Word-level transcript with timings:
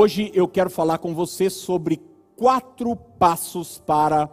Hoje 0.00 0.30
eu 0.32 0.46
quero 0.46 0.70
falar 0.70 0.98
com 0.98 1.12
você 1.12 1.50
sobre 1.50 2.00
quatro 2.36 2.94
passos 2.94 3.82
para 3.84 4.30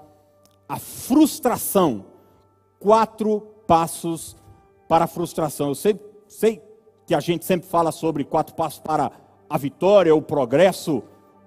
a 0.70 0.78
frustração. 0.78 2.06
Quatro 2.78 3.42
passos 3.66 4.38
para 4.88 5.06
a 5.06 5.08
frustração. 5.08 5.70
Eu 5.70 5.74
sei, 5.74 6.00
sei 6.28 6.62
que 7.08 7.16
a 7.16 7.20
gente 7.20 7.46
sempre 7.46 7.68
fala 7.68 7.92
sobre 7.92 8.24
quatro 8.24 8.54
passos 8.54 8.78
para 8.78 9.12
a 9.50 9.58
vitória, 9.58 10.14
o 10.14 10.22
progresso, 10.22 11.02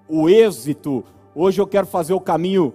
o 0.05 0.27
êxito. 0.27 1.01
Hoje 1.33 1.61
eu 1.61 1.65
quero 1.65 1.87
fazer 1.87 2.11
o 2.11 2.19
caminho 2.19 2.73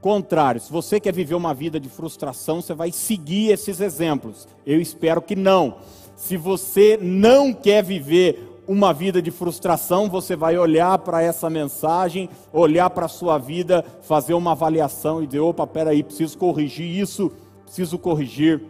contrário. 0.00 0.62
Se 0.62 0.72
você 0.72 0.98
quer 0.98 1.12
viver 1.12 1.34
uma 1.34 1.52
vida 1.52 1.78
de 1.78 1.90
frustração, 1.90 2.62
você 2.62 2.72
vai 2.72 2.90
seguir 2.90 3.50
esses 3.50 3.82
exemplos. 3.82 4.48
Eu 4.64 4.80
espero 4.80 5.20
que 5.20 5.36
não. 5.36 5.76
Se 6.16 6.38
você 6.38 6.98
não 6.98 7.52
quer 7.52 7.84
viver 7.84 8.55
uma 8.66 8.92
vida 8.92 9.22
de 9.22 9.30
frustração, 9.30 10.08
você 10.08 10.34
vai 10.34 10.58
olhar 10.58 10.98
para 10.98 11.22
essa 11.22 11.48
mensagem, 11.48 12.28
olhar 12.52 12.90
para 12.90 13.06
a 13.06 13.08
sua 13.08 13.38
vida, 13.38 13.84
fazer 14.02 14.34
uma 14.34 14.52
avaliação 14.52 15.22
e 15.22 15.26
dizer: 15.26 15.40
opa, 15.40 15.66
peraí, 15.66 16.02
preciso 16.02 16.36
corrigir 16.36 16.86
isso, 16.86 17.32
preciso 17.64 17.98
corrigir 17.98 18.62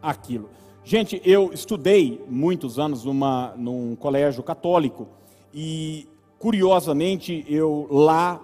aquilo. 0.00 0.48
Gente, 0.84 1.20
eu 1.24 1.50
estudei 1.52 2.22
muitos 2.28 2.78
anos 2.78 3.04
numa, 3.04 3.54
num 3.56 3.96
colégio 3.96 4.42
católico 4.42 5.08
e, 5.52 6.06
curiosamente, 6.38 7.44
eu 7.48 7.88
lá 7.90 8.40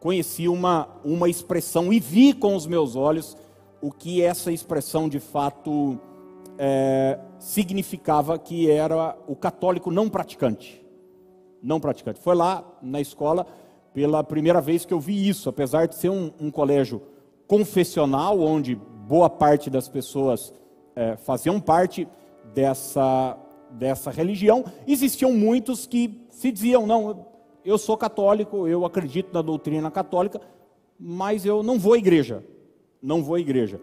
conheci 0.00 0.48
uma, 0.48 0.88
uma 1.04 1.28
expressão 1.28 1.92
e 1.92 2.00
vi 2.00 2.32
com 2.32 2.56
os 2.56 2.66
meus 2.66 2.96
olhos 2.96 3.36
o 3.82 3.92
que 3.92 4.22
essa 4.22 4.50
expressão 4.50 5.08
de 5.08 5.20
fato 5.20 5.98
é, 6.56 7.18
significava 7.38 8.38
que 8.38 8.70
era 8.70 9.16
o 9.26 9.36
católico 9.36 9.90
não 9.90 10.08
praticante. 10.08 10.84
Não 11.62 11.80
praticante. 11.80 12.20
Foi 12.20 12.34
lá 12.34 12.64
na 12.82 13.00
escola 13.00 13.46
pela 13.92 14.22
primeira 14.22 14.60
vez 14.60 14.84
que 14.84 14.94
eu 14.94 15.00
vi 15.00 15.28
isso, 15.28 15.48
apesar 15.48 15.86
de 15.86 15.94
ser 15.96 16.08
um, 16.08 16.32
um 16.40 16.50
colégio 16.50 17.02
confessional, 17.46 18.38
onde 18.40 18.74
boa 18.74 19.30
parte 19.30 19.70
das 19.70 19.88
pessoas 19.88 20.52
é, 20.94 21.16
faziam 21.16 21.60
parte 21.60 22.06
dessa, 22.54 23.36
dessa 23.70 24.10
religião, 24.10 24.64
existiam 24.86 25.32
muitos 25.32 25.86
que 25.86 26.20
se 26.30 26.52
diziam: 26.52 26.86
não, 26.86 27.26
eu 27.64 27.78
sou 27.78 27.96
católico, 27.96 28.66
eu 28.68 28.84
acredito 28.84 29.32
na 29.32 29.42
doutrina 29.42 29.90
católica, 29.90 30.40
mas 30.98 31.44
eu 31.44 31.62
não 31.62 31.78
vou 31.78 31.94
à 31.94 31.98
igreja. 31.98 32.44
Não 33.00 33.22
vou 33.22 33.36
à 33.36 33.40
igreja. 33.40 33.80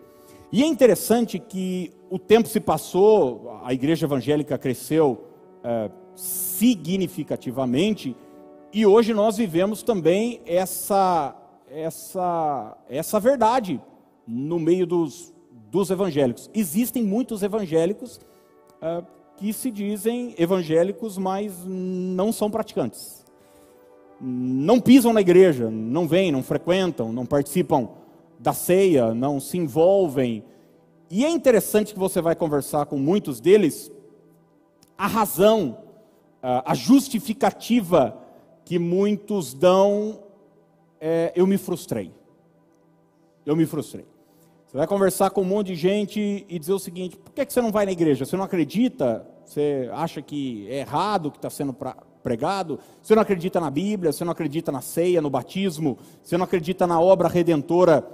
E 0.51 0.63
é 0.63 0.67
interessante 0.67 1.39
que 1.39 1.91
o 2.09 2.19
tempo 2.19 2.47
se 2.47 2.59
passou, 2.59 3.59
a 3.63 3.73
igreja 3.73 4.05
evangélica 4.05 4.57
cresceu 4.57 5.25
é, 5.63 5.89
significativamente, 6.15 8.15
e 8.71 8.85
hoje 8.85 9.13
nós 9.13 9.37
vivemos 9.37 9.83
também 9.83 10.41
essa, 10.45 11.35
essa, 11.69 12.77
essa 12.89 13.19
verdade 13.19 13.81
no 14.27 14.59
meio 14.59 14.85
dos, 14.85 15.33
dos 15.71 15.89
evangélicos. 15.89 16.49
Existem 16.53 17.03
muitos 17.03 17.41
evangélicos 17.41 18.19
é, 18.81 19.03
que 19.37 19.51
se 19.51 19.71
dizem 19.71 20.35
evangélicos, 20.37 21.17
mas 21.17 21.53
não 21.65 22.31
são 22.31 22.49
praticantes. 22.49 23.25
Não 24.21 24.79
pisam 24.79 25.11
na 25.11 25.21
igreja, 25.21 25.69
não 25.69 26.07
vêm, 26.07 26.31
não 26.31 26.41
frequentam, 26.41 27.11
não 27.11 27.25
participam 27.25 27.89
da 28.39 28.53
ceia, 28.53 29.13
não 29.13 29.39
se 29.39 29.57
envolvem. 29.57 30.43
E 31.09 31.23
é 31.23 31.29
interessante 31.29 31.93
que 31.93 31.99
você 31.99 32.21
vai 32.21 32.35
conversar 32.35 32.85
com 32.85 32.97
muitos 32.97 33.39
deles, 33.39 33.91
a 34.97 35.07
razão, 35.07 35.77
a 36.41 36.73
justificativa 36.73 38.17
que 38.63 38.79
muitos 38.79 39.53
dão 39.53 40.19
é: 40.99 41.31
eu 41.35 41.45
me 41.45 41.57
frustrei. 41.57 42.11
Eu 43.45 43.55
me 43.55 43.65
frustrei. 43.65 44.05
Você 44.65 44.77
vai 44.77 44.87
conversar 44.87 45.29
com 45.29 45.41
um 45.41 45.45
monte 45.45 45.67
de 45.67 45.75
gente 45.75 46.45
e 46.49 46.59
dizer 46.59 46.73
o 46.73 46.79
seguinte: 46.79 47.15
por 47.17 47.31
que 47.31 47.45
você 47.45 47.61
não 47.61 47.71
vai 47.71 47.85
na 47.85 47.91
igreja? 47.91 48.25
Você 48.25 48.35
não 48.35 48.43
acredita? 48.43 49.25
Você 49.45 49.89
acha 49.93 50.21
que 50.21 50.67
é 50.69 50.79
errado 50.79 51.27
o 51.27 51.31
que 51.31 51.37
está 51.37 51.49
sendo 51.49 51.75
pregado? 52.23 52.79
Você 53.01 53.13
não 53.13 53.21
acredita 53.21 53.59
na 53.59 53.69
Bíblia? 53.69 54.11
Você 54.11 54.25
não 54.25 54.31
acredita 54.31 54.71
na 54.71 54.81
ceia, 54.81 55.21
no 55.21 55.29
batismo? 55.29 55.97
Você 56.23 56.35
não 56.35 56.45
acredita 56.45 56.87
na 56.87 56.99
obra 56.99 57.27
redentora 57.27 58.05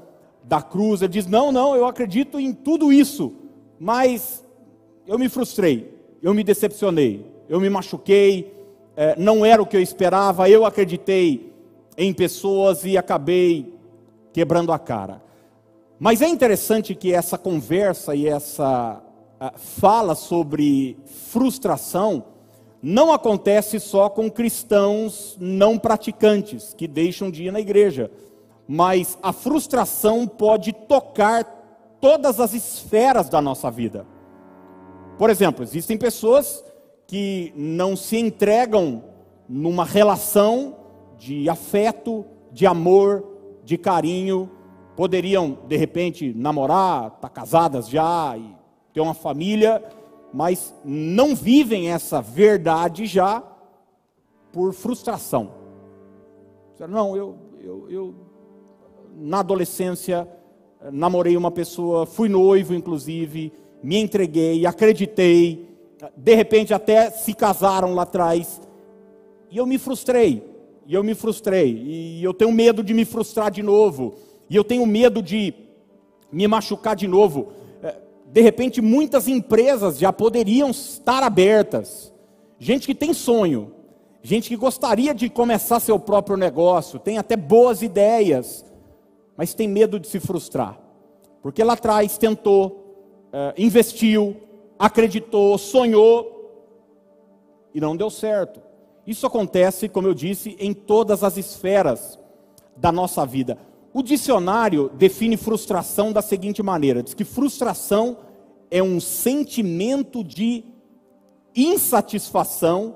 da 0.43 0.61
cruz, 0.61 1.01
ele 1.01 1.13
diz: 1.13 1.27
Não, 1.27 1.51
não, 1.51 1.75
eu 1.75 1.85
acredito 1.85 2.39
em 2.39 2.53
tudo 2.53 2.91
isso, 2.91 3.33
mas 3.79 4.43
eu 5.07 5.17
me 5.17 5.29
frustrei, 5.29 5.93
eu 6.21 6.33
me 6.33 6.43
decepcionei, 6.43 7.25
eu 7.49 7.59
me 7.59 7.69
machuquei, 7.69 8.53
é, 8.95 9.15
não 9.17 9.45
era 9.45 9.61
o 9.61 9.65
que 9.65 9.77
eu 9.77 9.81
esperava, 9.81 10.49
eu 10.49 10.65
acreditei 10.65 11.51
em 11.97 12.13
pessoas 12.13 12.85
e 12.85 12.97
acabei 12.97 13.73
quebrando 14.33 14.71
a 14.71 14.79
cara. 14.79 15.21
Mas 15.99 16.21
é 16.21 16.27
interessante 16.27 16.95
que 16.95 17.13
essa 17.13 17.37
conversa 17.37 18.15
e 18.15 18.27
essa 18.27 19.01
fala 19.55 20.15
sobre 20.15 20.97
frustração 21.05 22.23
não 22.81 23.11
acontece 23.11 23.79
só 23.79 24.09
com 24.09 24.29
cristãos 24.29 25.37
não 25.39 25.77
praticantes 25.77 26.73
que 26.73 26.87
deixam 26.87 27.29
de 27.29 27.45
ir 27.45 27.51
na 27.51 27.59
igreja 27.59 28.09
mas 28.67 29.17
a 29.21 29.33
frustração 29.33 30.27
pode 30.27 30.73
tocar 30.73 31.43
todas 31.99 32.39
as 32.39 32.53
esferas 32.53 33.29
da 33.29 33.41
nossa 33.41 33.69
vida. 33.69 34.05
Por 35.17 35.29
exemplo, 35.29 35.63
existem 35.63 35.97
pessoas 35.97 36.63
que 37.05 37.53
não 37.55 37.95
se 37.95 38.17
entregam 38.17 39.03
numa 39.47 39.85
relação 39.85 40.75
de 41.17 41.49
afeto, 41.49 42.25
de 42.51 42.65
amor, 42.65 43.23
de 43.63 43.77
carinho, 43.77 44.49
poderiam 44.95 45.59
de 45.67 45.77
repente 45.77 46.33
namorar, 46.33 47.07
estar 47.07 47.19
tá 47.19 47.29
casadas 47.29 47.87
já 47.87 48.35
e 48.37 48.55
ter 48.93 49.01
uma 49.01 49.13
família, 49.13 49.83
mas 50.33 50.73
não 50.83 51.35
vivem 51.35 51.91
essa 51.91 52.21
verdade 52.21 53.05
já 53.05 53.43
por 54.51 54.73
frustração. 54.73 55.51
Não, 56.89 57.15
eu, 57.15 57.37
eu, 57.59 57.91
eu 57.91 58.15
na 59.15 59.39
adolescência, 59.39 60.27
namorei 60.91 61.37
uma 61.37 61.51
pessoa, 61.51 62.05
fui 62.05 62.29
noivo, 62.29 62.73
inclusive, 62.73 63.51
me 63.83 63.97
entreguei, 63.97 64.65
acreditei, 64.65 65.69
de 66.15 66.35
repente 66.35 66.73
até 66.73 67.09
se 67.11 67.33
casaram 67.33 67.93
lá 67.93 68.03
atrás, 68.03 68.61
e 69.49 69.57
eu 69.57 69.65
me 69.65 69.77
frustrei, 69.77 70.43
e 70.87 70.93
eu 70.93 71.03
me 71.03 71.13
frustrei, 71.13 71.71
e 71.73 72.23
eu 72.23 72.33
tenho 72.33 72.51
medo 72.51 72.83
de 72.83 72.93
me 72.93 73.05
frustrar 73.05 73.51
de 73.51 73.61
novo, 73.61 74.15
e 74.49 74.55
eu 74.55 74.63
tenho 74.63 74.85
medo 74.85 75.21
de 75.21 75.53
me 76.31 76.47
machucar 76.47 76.95
de 76.95 77.07
novo. 77.07 77.51
É, 77.83 77.95
de 78.31 78.41
repente, 78.41 78.81
muitas 78.81 79.27
empresas 79.27 79.97
já 79.97 80.11
poderiam 80.11 80.69
estar 80.69 81.23
abertas, 81.23 82.13
gente 82.57 82.87
que 82.87 82.95
tem 82.95 83.13
sonho, 83.13 83.73
gente 84.23 84.49
que 84.49 84.55
gostaria 84.55 85.13
de 85.13 85.29
começar 85.29 85.79
seu 85.79 85.99
próprio 85.99 86.37
negócio, 86.37 86.99
tem 86.99 87.17
até 87.17 87.35
boas 87.35 87.81
ideias, 87.81 88.65
mas 89.35 89.53
tem 89.53 89.67
medo 89.67 89.99
de 89.99 90.07
se 90.07 90.19
frustrar, 90.19 90.79
porque 91.41 91.63
lá 91.63 91.73
atrás 91.73 92.17
tentou, 92.17 93.27
uh, 93.27 93.53
investiu, 93.57 94.35
acreditou, 94.77 95.57
sonhou 95.57 96.31
e 97.73 97.79
não 97.79 97.95
deu 97.95 98.09
certo. 98.09 98.61
Isso 99.05 99.25
acontece, 99.25 99.89
como 99.89 100.07
eu 100.07 100.13
disse, 100.13 100.55
em 100.59 100.73
todas 100.73 101.23
as 101.23 101.37
esferas 101.37 102.19
da 102.77 102.91
nossa 102.91 103.25
vida. 103.25 103.57
O 103.93 104.01
dicionário 104.01 104.89
define 104.93 105.35
frustração 105.35 106.11
da 106.11 106.21
seguinte 106.21 106.61
maneira: 106.61 107.03
diz 107.03 107.13
que 107.13 107.23
frustração 107.23 108.17
é 108.69 108.81
um 108.81 108.99
sentimento 108.99 110.23
de 110.23 110.63
insatisfação 111.55 112.95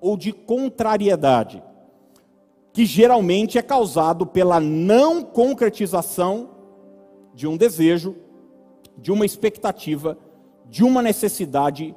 ou 0.00 0.16
de 0.16 0.32
contrariedade 0.32 1.62
que 2.72 2.86
geralmente 2.86 3.58
é 3.58 3.62
causado 3.62 4.26
pela 4.26 4.58
não 4.58 5.22
concretização 5.22 6.50
de 7.34 7.46
um 7.46 7.56
desejo, 7.56 8.16
de 8.96 9.12
uma 9.12 9.26
expectativa, 9.26 10.16
de 10.68 10.82
uma 10.82 11.02
necessidade 11.02 11.94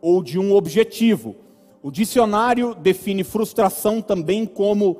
ou 0.00 0.22
de 0.22 0.38
um 0.38 0.54
objetivo. 0.54 1.36
O 1.82 1.90
dicionário 1.90 2.74
define 2.74 3.24
frustração 3.24 4.00
também 4.00 4.46
como 4.46 4.98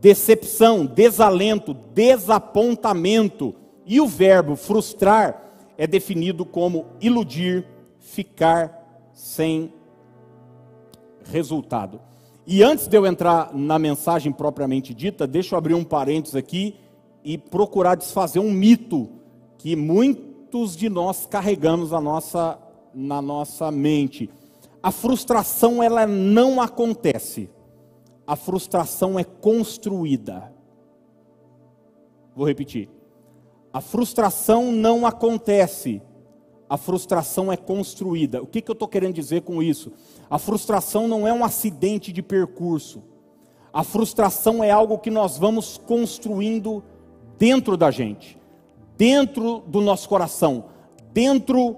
decepção, 0.00 0.84
desalento, 0.84 1.72
desapontamento. 1.72 3.54
E 3.86 4.00
o 4.00 4.06
verbo 4.06 4.56
frustrar 4.56 5.52
é 5.78 5.86
definido 5.86 6.44
como 6.44 6.86
iludir, 7.00 7.66
ficar 7.98 9.10
sem 9.12 9.72
resultado. 11.24 12.00
E 12.46 12.62
antes 12.62 12.88
de 12.88 12.96
eu 12.96 13.06
entrar 13.06 13.54
na 13.54 13.78
mensagem 13.78 14.32
propriamente 14.32 14.92
dita, 14.92 15.26
deixa 15.26 15.54
eu 15.54 15.58
abrir 15.58 15.74
um 15.74 15.84
parênteses 15.84 16.34
aqui 16.34 16.74
e 17.22 17.38
procurar 17.38 17.94
desfazer 17.94 18.40
um 18.40 18.50
mito 18.50 19.08
que 19.58 19.76
muitos 19.76 20.76
de 20.76 20.88
nós 20.88 21.24
carregamos 21.24 21.92
na 21.92 22.00
nossa, 22.00 22.58
na 22.92 23.22
nossa 23.22 23.70
mente. 23.70 24.28
A 24.82 24.90
frustração 24.90 25.80
ela 25.80 26.06
não 26.06 26.60
acontece. 26.60 27.48
a 28.26 28.36
frustração 28.36 29.18
é 29.18 29.24
construída. 29.24 30.52
Vou 32.34 32.46
repetir. 32.46 32.88
A 33.72 33.80
frustração 33.80 34.72
não 34.72 35.06
acontece, 35.06 36.02
a 36.72 36.78
frustração 36.78 37.52
é 37.52 37.56
construída. 37.58 38.42
O 38.42 38.46
que, 38.46 38.62
que 38.62 38.70
eu 38.70 38.72
estou 38.72 38.88
querendo 38.88 39.12
dizer 39.12 39.42
com 39.42 39.62
isso? 39.62 39.92
A 40.30 40.38
frustração 40.38 41.06
não 41.06 41.28
é 41.28 41.32
um 41.32 41.44
acidente 41.44 42.10
de 42.10 42.22
percurso. 42.22 43.02
A 43.70 43.84
frustração 43.84 44.64
é 44.64 44.70
algo 44.70 44.96
que 44.96 45.10
nós 45.10 45.36
vamos 45.36 45.76
construindo 45.76 46.82
dentro 47.36 47.76
da 47.76 47.90
gente, 47.90 48.38
dentro 48.96 49.62
do 49.66 49.82
nosso 49.82 50.08
coração, 50.08 50.64
dentro 51.12 51.76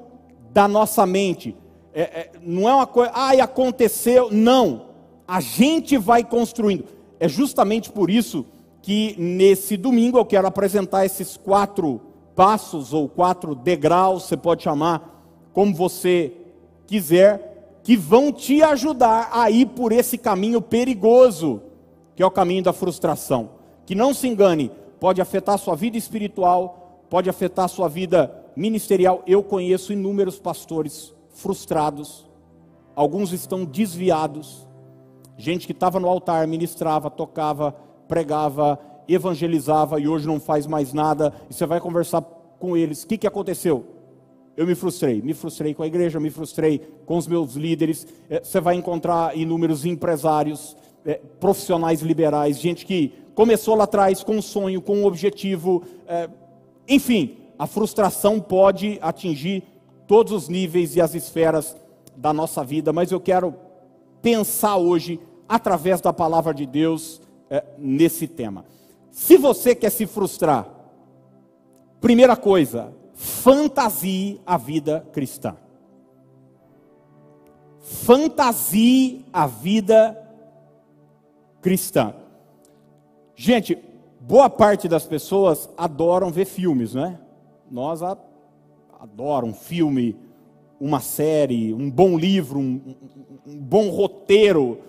da 0.52 0.69
nossa 0.69 1.05
mente. 1.05 1.56
É, 1.93 2.02
é, 2.02 2.31
não 2.41 2.69
é 2.69 2.75
uma 2.75 2.87
coisa, 2.87 3.11
ai, 3.17 3.41
aconteceu. 3.41 4.29
Não. 4.31 4.91
A 5.26 5.41
gente 5.41 5.99
vai 5.99 6.23
construindo. 6.23 6.85
É 7.19 7.26
justamente 7.26 7.91
por 7.91 8.08
isso 8.08 8.46
que 8.81 9.17
nesse 9.19 9.76
domingo 9.76 10.19
eu 10.19 10.25
quero 10.25 10.46
apresentar 10.46 11.05
esses 11.05 11.37
quatro 11.37 12.00
passos 12.34 12.92
ou 12.92 13.08
quatro 13.08 13.54
degraus, 13.54 14.25
você 14.25 14.36
pode 14.36 14.62
chamar 14.62 15.14
como 15.52 15.75
você 15.75 16.32
quiser, 16.86 17.81
que 17.82 17.96
vão 17.96 18.32
te 18.32 18.62
ajudar 18.62 19.31
a 19.32 19.50
ir 19.50 19.66
por 19.66 19.92
esse 19.92 20.19
caminho 20.19 20.60
perigoso, 20.60 21.62
que 22.16 22.22
é 22.22 22.26
o 22.26 22.31
caminho 22.31 22.62
da 22.62 22.72
frustração. 22.72 23.50
Que 23.86 23.94
não 23.94 24.12
se 24.12 24.26
engane, 24.26 24.70
pode 24.98 25.20
afetar 25.20 25.58
sua 25.58 25.76
vida 25.76 25.96
espiritual, 25.96 27.04
pode 27.08 27.31
afetar 27.31 27.69
sua 27.69 27.88
vida 27.88 28.34
ministerial. 28.56 29.22
Eu 29.26 29.42
conheço 29.42 29.92
inúmeros 29.92 30.38
pastores 30.38 31.14
frustrados, 31.34 32.26
alguns 32.96 33.32
estão 33.32 33.64
desviados, 33.64 34.66
gente 35.36 35.66
que 35.66 35.72
estava 35.72 36.00
no 36.00 36.08
altar, 36.08 36.46
ministrava, 36.46 37.10
tocava, 37.10 37.72
pregava, 38.08 38.78
evangelizava 39.09 40.01
e 40.01 40.09
hoje 40.09 40.27
não 40.27 40.41
faz 40.41 40.67
mais 40.67 40.93
nada, 40.93 41.33
e 41.51 41.55
você 41.55 41.67
vai 41.67 41.81
conversar 41.81 42.23
com 42.59 42.77
eles: 42.77 43.03
o 43.03 43.06
que, 43.06 43.19
que 43.19 43.27
aconteceu? 43.27 43.85
Eu 44.56 44.67
me 44.67 44.75
frustrei, 44.75 45.21
me 45.21 45.35
frustrei 45.35 45.75
com 45.75 45.83
a 45.83 45.87
igreja, 45.87 46.21
me 46.21 46.31
frustrei 46.31 46.81
com 47.05 47.17
os 47.17 47.27
meus 47.27 47.55
líderes. 47.55 48.06
É, 48.31 48.41
você 48.41 48.61
vai 48.61 48.77
encontrar 48.77 49.37
inúmeros 49.37 49.85
empresários, 49.85 50.77
é, 51.05 51.21
profissionais 51.41 52.03
liberais, 52.03 52.61
gente 52.61 52.87
que 52.87 53.12
começou 53.35 53.75
lá 53.75 53.85
atrás 53.85 54.23
com 54.23 54.37
um 54.37 54.43
sonho, 54.43 54.81
com 54.81 54.99
um 54.99 55.06
objetivo. 55.06 55.83
É, 56.06 56.31
enfim, 56.89 57.37
a 57.59 57.67
frustração 57.67 58.39
pode 58.41 58.99
atingir 59.03 59.65
todos 60.06 60.33
os 60.33 60.49
níveis 60.49 60.95
e 60.95 61.01
as 61.01 61.15
esferas 61.15 61.77
da 62.17 62.33
nossa 62.33 62.62
vida, 62.62 62.93
mas 62.93 63.11
eu 63.11 63.19
quero 63.19 63.55
pensar 64.23 64.77
hoje, 64.77 65.19
através 65.49 66.01
da 66.01 66.12
palavra 66.12 66.55
de 66.55 66.65
Deus, 66.65 67.21
nesse 67.79 68.27
tema. 68.27 68.65
Se 69.14 69.37
você 69.37 69.76
quer 69.76 69.90
se 69.90 70.08
frustrar, 70.08 70.69
primeira 72.00 72.37
coisa, 72.37 72.93
fantasie 73.14 74.40
a 74.44 74.58
vida 74.58 75.06
cristã. 75.12 75.56
Fantasie 77.78 79.25
a 79.32 79.46
vida 79.46 80.20
cristã. 81.62 82.12
Gente, 83.37 83.78
boa 84.19 84.50
parte 84.50 84.88
das 84.88 85.06
pessoas 85.06 85.70
adoram 85.76 86.32
ver 86.32 86.44
filmes, 86.44 86.93
né? 86.93 87.20
Nós 87.70 88.02
a, 88.02 88.19
um 89.44 89.55
filme, 89.55 90.17
uma 90.81 90.99
série, 90.99 91.72
um 91.72 91.88
bom 91.88 92.19
livro, 92.19 92.58
um, 92.58 92.96
um, 93.46 93.52
um 93.52 93.56
bom 93.60 93.90
roteiro 93.90 94.81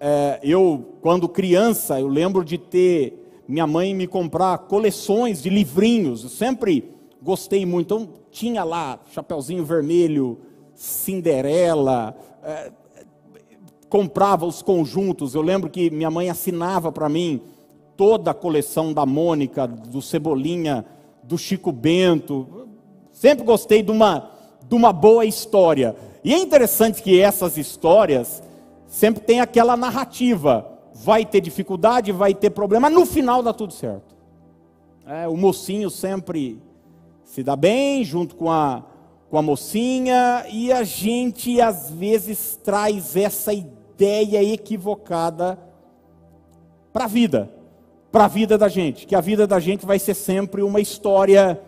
é, 0.00 0.38
eu, 0.42 0.96
quando 1.00 1.28
criança, 1.28 2.00
eu 2.00 2.08
lembro 2.08 2.44
de 2.44 2.58
ter 2.58 3.23
minha 3.46 3.66
mãe 3.66 3.94
me 3.94 4.06
comprar 4.06 4.58
coleções 4.58 5.42
de 5.42 5.50
livrinhos. 5.50 6.22
Eu 6.22 6.30
sempre 6.30 6.90
gostei 7.22 7.64
muito. 7.66 7.94
Então, 7.94 8.08
tinha 8.30 8.64
lá 8.64 8.98
Chapeuzinho 9.12 9.64
Vermelho, 9.64 10.40
Cinderela, 10.74 12.16
é, 12.42 12.72
comprava 13.88 14.44
os 14.44 14.60
conjuntos. 14.60 15.34
Eu 15.34 15.42
lembro 15.42 15.70
que 15.70 15.90
minha 15.90 16.10
mãe 16.10 16.28
assinava 16.28 16.90
para 16.90 17.08
mim 17.08 17.40
toda 17.96 18.30
a 18.32 18.34
coleção 18.34 18.92
da 18.92 19.06
Mônica, 19.06 19.66
do 19.66 20.02
Cebolinha, 20.02 20.84
do 21.22 21.38
Chico 21.38 21.70
Bento. 21.70 22.68
Sempre 23.12 23.44
gostei 23.44 23.82
de 23.82 23.90
uma, 23.90 24.30
de 24.68 24.74
uma 24.74 24.92
boa 24.92 25.24
história. 25.24 25.94
E 26.24 26.34
é 26.34 26.38
interessante 26.38 27.02
que 27.02 27.20
essas 27.20 27.56
histórias 27.56 28.42
sempre 28.86 29.22
tem 29.22 29.40
aquela 29.40 29.76
narrativa. 29.76 30.73
Vai 30.94 31.26
ter 31.26 31.40
dificuldade, 31.40 32.12
vai 32.12 32.32
ter 32.32 32.50
problema, 32.50 32.88
no 32.88 33.04
final 33.04 33.42
dá 33.42 33.52
tudo 33.52 33.72
certo. 33.72 34.14
É, 35.06 35.28
o 35.28 35.36
mocinho 35.36 35.90
sempre 35.90 36.62
se 37.24 37.42
dá 37.42 37.56
bem 37.56 38.04
junto 38.04 38.36
com 38.36 38.50
a, 38.50 38.84
com 39.28 39.36
a 39.36 39.42
mocinha, 39.42 40.46
e 40.50 40.72
a 40.72 40.84
gente 40.84 41.60
às 41.60 41.90
vezes 41.90 42.58
traz 42.62 43.16
essa 43.16 43.52
ideia 43.52 44.42
equivocada 44.42 45.58
para 46.92 47.04
a 47.04 47.08
vida, 47.08 47.50
para 48.12 48.26
a 48.26 48.28
vida 48.28 48.56
da 48.56 48.68
gente, 48.68 49.06
que 49.06 49.16
a 49.16 49.20
vida 49.20 49.46
da 49.46 49.58
gente 49.58 49.84
vai 49.84 49.98
ser 49.98 50.14
sempre 50.14 50.62
uma 50.62 50.80
história, 50.80 51.60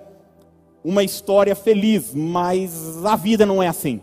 uma 0.84 1.02
história 1.02 1.56
feliz, 1.56 2.14
mas 2.14 3.04
a 3.04 3.16
vida 3.16 3.44
não 3.44 3.60
é 3.60 3.66
assim. 3.66 4.00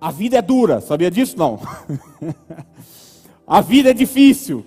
A 0.00 0.10
vida 0.10 0.38
é 0.38 0.42
dura, 0.42 0.80
sabia 0.80 1.10
disso? 1.10 1.36
Não. 1.38 1.60
a 3.46 3.60
vida 3.60 3.90
é 3.90 3.94
difícil. 3.94 4.64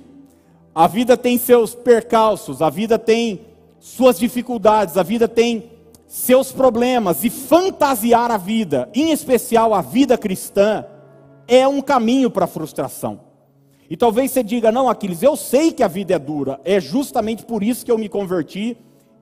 A 0.74 0.88
vida 0.88 1.18
tem 1.18 1.38
seus 1.38 1.76
percalços, 1.76 2.62
a 2.62 2.70
vida 2.70 2.98
tem 2.98 3.42
suas 3.80 4.18
dificuldades, 4.18 4.98
a 4.98 5.04
vida 5.04 5.28
tem 5.28 5.72
seus 6.08 6.52
problemas. 6.52 7.24
E 7.24 7.30
fantasiar 7.30 8.32
a 8.32 8.38
vida, 8.38 8.90
em 8.94 9.12
especial 9.12 9.74
a 9.74 9.82
vida 9.82 10.18
cristã, 10.18 10.86
é 11.48 11.68
um 11.68 11.82
caminho 11.82 12.30
para 12.30 12.46
a 12.46 12.48
frustração. 12.48 13.20
E 13.90 13.98
talvez 13.98 14.32
você 14.32 14.44
diga: 14.44 14.72
não, 14.72 14.88
Aquiles, 14.88 15.22
eu 15.22 15.36
sei 15.36 15.72
que 15.72 15.84
a 15.84 15.88
vida 15.88 16.14
é 16.14 16.20
dura, 16.20 16.62
é 16.64 16.80
justamente 16.80 17.44
por 17.44 17.64
isso 17.64 17.84
que 17.84 17.92
eu 17.92 17.98
me 17.98 18.08
converti 18.08 18.78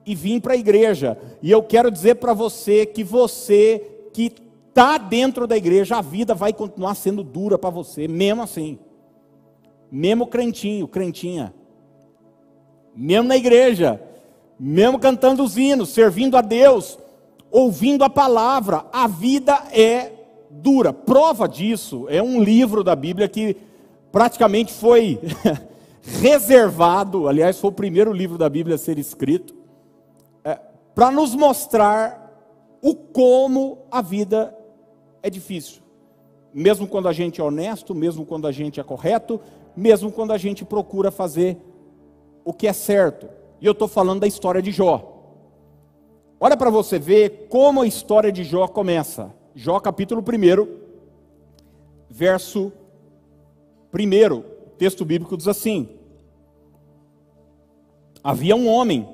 e 0.06 0.14
vim 0.14 0.38
para 0.38 0.52
a 0.52 0.56
igreja. 0.56 1.18
E 1.42 1.50
eu 1.50 1.62
quero 1.62 1.90
dizer 1.90 2.16
para 2.16 2.34
você 2.34 2.86
que 2.86 3.02
você 3.02 3.82
que 4.12 4.32
está 4.68 4.96
dentro 4.98 5.46
da 5.46 5.56
igreja, 5.56 5.96
a 5.96 6.02
vida 6.02 6.34
vai 6.34 6.52
continuar 6.52 6.94
sendo 6.94 7.24
dura 7.24 7.58
para 7.58 7.70
você, 7.70 8.06
mesmo 8.06 8.42
assim. 8.42 8.78
Mesmo 9.90 10.26
crentinho, 10.26 10.86
crentinha. 10.86 11.54
Mesmo 12.94 13.28
na 13.28 13.36
igreja, 13.36 14.00
mesmo 14.58 14.98
cantando 14.98 15.42
os 15.42 15.56
hinos, 15.56 15.90
servindo 15.90 16.36
a 16.36 16.40
Deus, 16.40 16.98
ouvindo 17.50 18.04
a 18.04 18.10
palavra, 18.10 18.84
a 18.92 19.06
vida 19.06 19.54
é 19.72 20.12
dura. 20.50 20.92
Prova 20.92 21.48
disso 21.48 22.06
é 22.08 22.22
um 22.22 22.42
livro 22.42 22.82
da 22.82 22.96
Bíblia 22.96 23.28
que 23.28 23.56
praticamente 24.10 24.72
foi 24.72 25.20
reservado, 26.02 27.28
aliás, 27.28 27.58
foi 27.58 27.70
o 27.70 27.74
primeiro 27.74 28.12
livro 28.12 28.38
da 28.38 28.48
Bíblia 28.48 28.76
a 28.76 28.78
ser 28.78 28.98
escrito, 28.98 29.54
é, 30.44 30.58
para 30.94 31.10
nos 31.10 31.34
mostrar 31.34 32.26
o 32.82 32.94
como 32.94 33.78
a 33.90 34.00
vida 34.00 34.56
é 35.22 35.30
difícil. 35.30 35.82
Mesmo 36.52 36.88
quando 36.88 37.08
a 37.08 37.12
gente 37.12 37.40
é 37.40 37.44
honesto, 37.44 37.94
mesmo 37.94 38.24
quando 38.24 38.46
a 38.46 38.52
gente 38.52 38.80
é 38.80 38.82
correto, 38.82 39.40
mesmo 39.78 40.10
quando 40.10 40.32
a 40.32 40.38
gente 40.38 40.64
procura 40.64 41.10
fazer 41.10 41.56
o 42.44 42.52
que 42.52 42.66
é 42.66 42.72
certo. 42.72 43.28
E 43.60 43.66
eu 43.66 43.72
estou 43.72 43.86
falando 43.86 44.20
da 44.20 44.26
história 44.26 44.60
de 44.60 44.72
Jó. 44.72 45.14
Olha 46.40 46.56
para 46.56 46.68
você 46.68 46.98
ver 46.98 47.46
como 47.48 47.82
a 47.82 47.86
história 47.86 48.32
de 48.32 48.42
Jó 48.42 48.66
começa. 48.66 49.32
Jó 49.54 49.78
capítulo 49.78 50.20
1, 50.20 50.68
verso 52.10 52.72
1. 53.92 54.36
O 54.36 54.42
texto 54.76 55.04
bíblico 55.04 55.36
diz 55.36 55.46
assim: 55.46 55.88
Havia 58.22 58.56
um 58.56 58.68
homem 58.68 59.08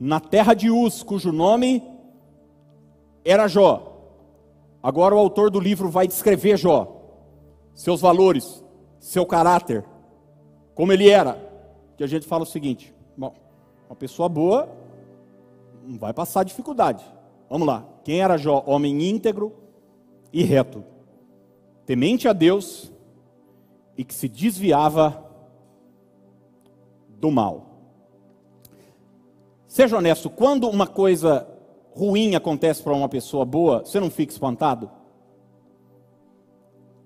na 0.00 0.20
terra 0.20 0.54
de 0.54 0.70
Uz, 0.70 1.02
cujo 1.02 1.32
nome 1.32 1.82
era 3.24 3.46
Jó. 3.46 3.90
Agora 4.82 5.14
o 5.14 5.18
autor 5.18 5.50
do 5.50 5.60
livro 5.60 5.88
vai 5.88 6.08
descrever 6.08 6.56
Jó, 6.56 6.96
seus 7.74 8.00
valores, 8.00 8.61
seu 9.02 9.26
caráter, 9.26 9.84
como 10.76 10.92
ele 10.92 11.10
era. 11.10 11.36
Que 11.96 12.04
a 12.04 12.06
gente 12.06 12.26
fala 12.26 12.44
o 12.44 12.46
seguinte: 12.46 12.94
bom, 13.16 13.34
uma 13.90 13.96
pessoa 13.96 14.28
boa 14.28 14.68
não 15.84 15.98
vai 15.98 16.14
passar 16.14 16.44
dificuldade. 16.44 17.04
Vamos 17.50 17.66
lá. 17.66 17.84
Quem 18.04 18.22
era 18.22 18.38
Jó? 18.38 18.62
Homem 18.64 19.10
íntegro 19.10 19.52
e 20.32 20.42
reto, 20.44 20.82
temente 21.84 22.26
a 22.26 22.32
Deus 22.32 22.90
e 23.98 24.04
que 24.04 24.14
se 24.14 24.28
desviava 24.28 25.22
do 27.18 27.30
mal. 27.30 27.66
Seja 29.66 29.98
honesto, 29.98 30.30
quando 30.30 30.68
uma 30.68 30.86
coisa 30.86 31.46
ruim 31.94 32.34
acontece 32.34 32.82
para 32.82 32.94
uma 32.94 33.08
pessoa 33.08 33.44
boa, 33.44 33.80
você 33.80 34.00
não 34.00 34.10
fica 34.10 34.32
espantado? 34.32 34.90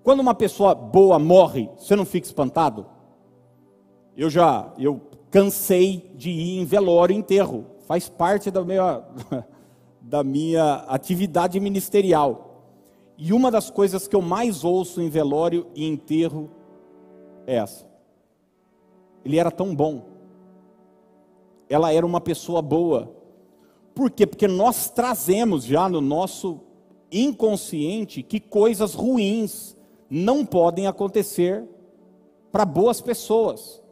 Quando 0.07 0.21
uma 0.21 0.37
pessoa 0.37 0.73
boa 0.73 1.19
morre, 1.19 1.69
você 1.77 1.97
não 1.97 2.05
fica 2.05 2.29
espantado? 2.29 2.87
Eu 4.17 4.31
já, 4.31 4.73
eu 4.79 5.01
cansei 5.33 6.13
de 6.15 6.31
ir 6.31 6.61
em 6.61 6.65
velório 6.65 7.13
e 7.13 7.19
enterro. 7.19 7.67
Faz 7.89 8.09
parte 8.09 8.49
da 8.49 8.65
minha, 8.65 9.03
da 10.01 10.23
minha 10.23 10.75
atividade 10.87 11.59
ministerial. 11.59 12.63
E 13.19 13.33
uma 13.33 13.51
das 13.51 13.69
coisas 13.69 14.07
que 14.07 14.15
eu 14.15 14.23
mais 14.23 14.63
ouço 14.63 15.03
em 15.03 15.09
velório 15.09 15.67
e 15.75 15.85
enterro 15.85 16.53
é 17.45 17.57
essa. 17.57 17.85
Ele 19.25 19.41
era 19.41 19.51
tão 19.51 19.75
bom. 19.75 20.05
Ela 21.69 21.93
era 21.93 22.07
uma 22.07 22.21
pessoa 22.21 22.63
boa. 22.63 23.13
Por 23.93 24.09
quê? 24.09 24.25
Porque 24.25 24.47
nós 24.47 24.89
trazemos 24.89 25.65
já 25.65 25.89
no 25.89 26.01
nosso 26.01 26.61
inconsciente 27.11 28.23
que 28.23 28.39
coisas 28.39 28.95
ruins 28.95 29.76
não 30.09 30.45
podem 30.45 30.87
acontecer 30.87 31.65
para 32.53 32.65
boas 32.65 33.01
pessoas. 33.01 33.83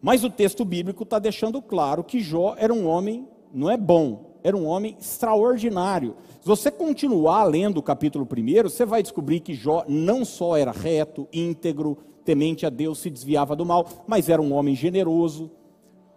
Mas 0.00 0.24
o 0.24 0.30
texto 0.30 0.64
bíblico 0.64 1.02
está 1.02 1.18
deixando 1.18 1.60
claro 1.60 2.04
que 2.04 2.20
Jó 2.20 2.54
era 2.56 2.72
um 2.72 2.86
homem, 2.86 3.28
não 3.52 3.70
é 3.70 3.76
bom, 3.76 4.38
era 4.42 4.56
um 4.56 4.66
homem 4.66 4.96
extraordinário. 5.00 6.16
Se 6.40 6.46
você 6.46 6.70
continuar 6.70 7.44
lendo 7.44 7.78
o 7.78 7.82
capítulo 7.82 8.26
1, 8.26 8.62
você 8.62 8.84
vai 8.84 9.02
descobrir 9.02 9.40
que 9.40 9.54
Jó 9.54 9.84
não 9.88 10.24
só 10.24 10.56
era 10.56 10.70
reto, 10.70 11.28
íntegro, 11.32 11.98
temente 12.24 12.64
a 12.64 12.70
Deus, 12.70 12.98
se 12.98 13.10
desviava 13.10 13.56
do 13.56 13.66
mal, 13.66 13.86
mas 14.06 14.28
era 14.28 14.40
um 14.40 14.52
homem 14.52 14.74
generoso. 14.74 15.50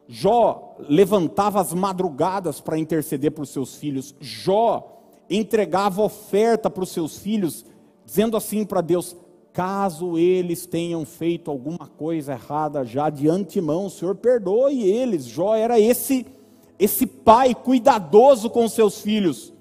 Jó 0.07 0.75
levantava 0.77 1.61
as 1.61 1.73
madrugadas 1.73 2.59
para 2.59 2.77
interceder 2.77 3.31
para 3.31 3.43
os 3.43 3.49
seus 3.49 3.75
filhos. 3.75 4.13
Jó 4.19 5.01
entregava 5.29 6.01
oferta 6.01 6.69
para 6.69 6.83
os 6.83 6.89
seus 6.89 7.17
filhos, 7.17 7.65
dizendo 8.05 8.35
assim 8.35 8.65
para 8.65 8.81
Deus: 8.81 9.15
caso 9.53 10.17
eles 10.17 10.65
tenham 10.65 11.05
feito 11.05 11.51
alguma 11.51 11.87
coisa 11.87 12.33
errada 12.33 12.85
já 12.85 13.09
de 13.09 13.27
antemão, 13.27 13.85
o 13.85 13.89
Senhor 13.89 14.15
perdoe 14.15 14.83
eles. 14.83 15.25
Jó 15.25 15.55
era 15.55 15.79
esse 15.79 16.25
esse 16.79 17.05
pai 17.05 17.53
cuidadoso 17.53 18.49
com 18.49 18.67
seus 18.67 19.01
filhos. 19.01 19.53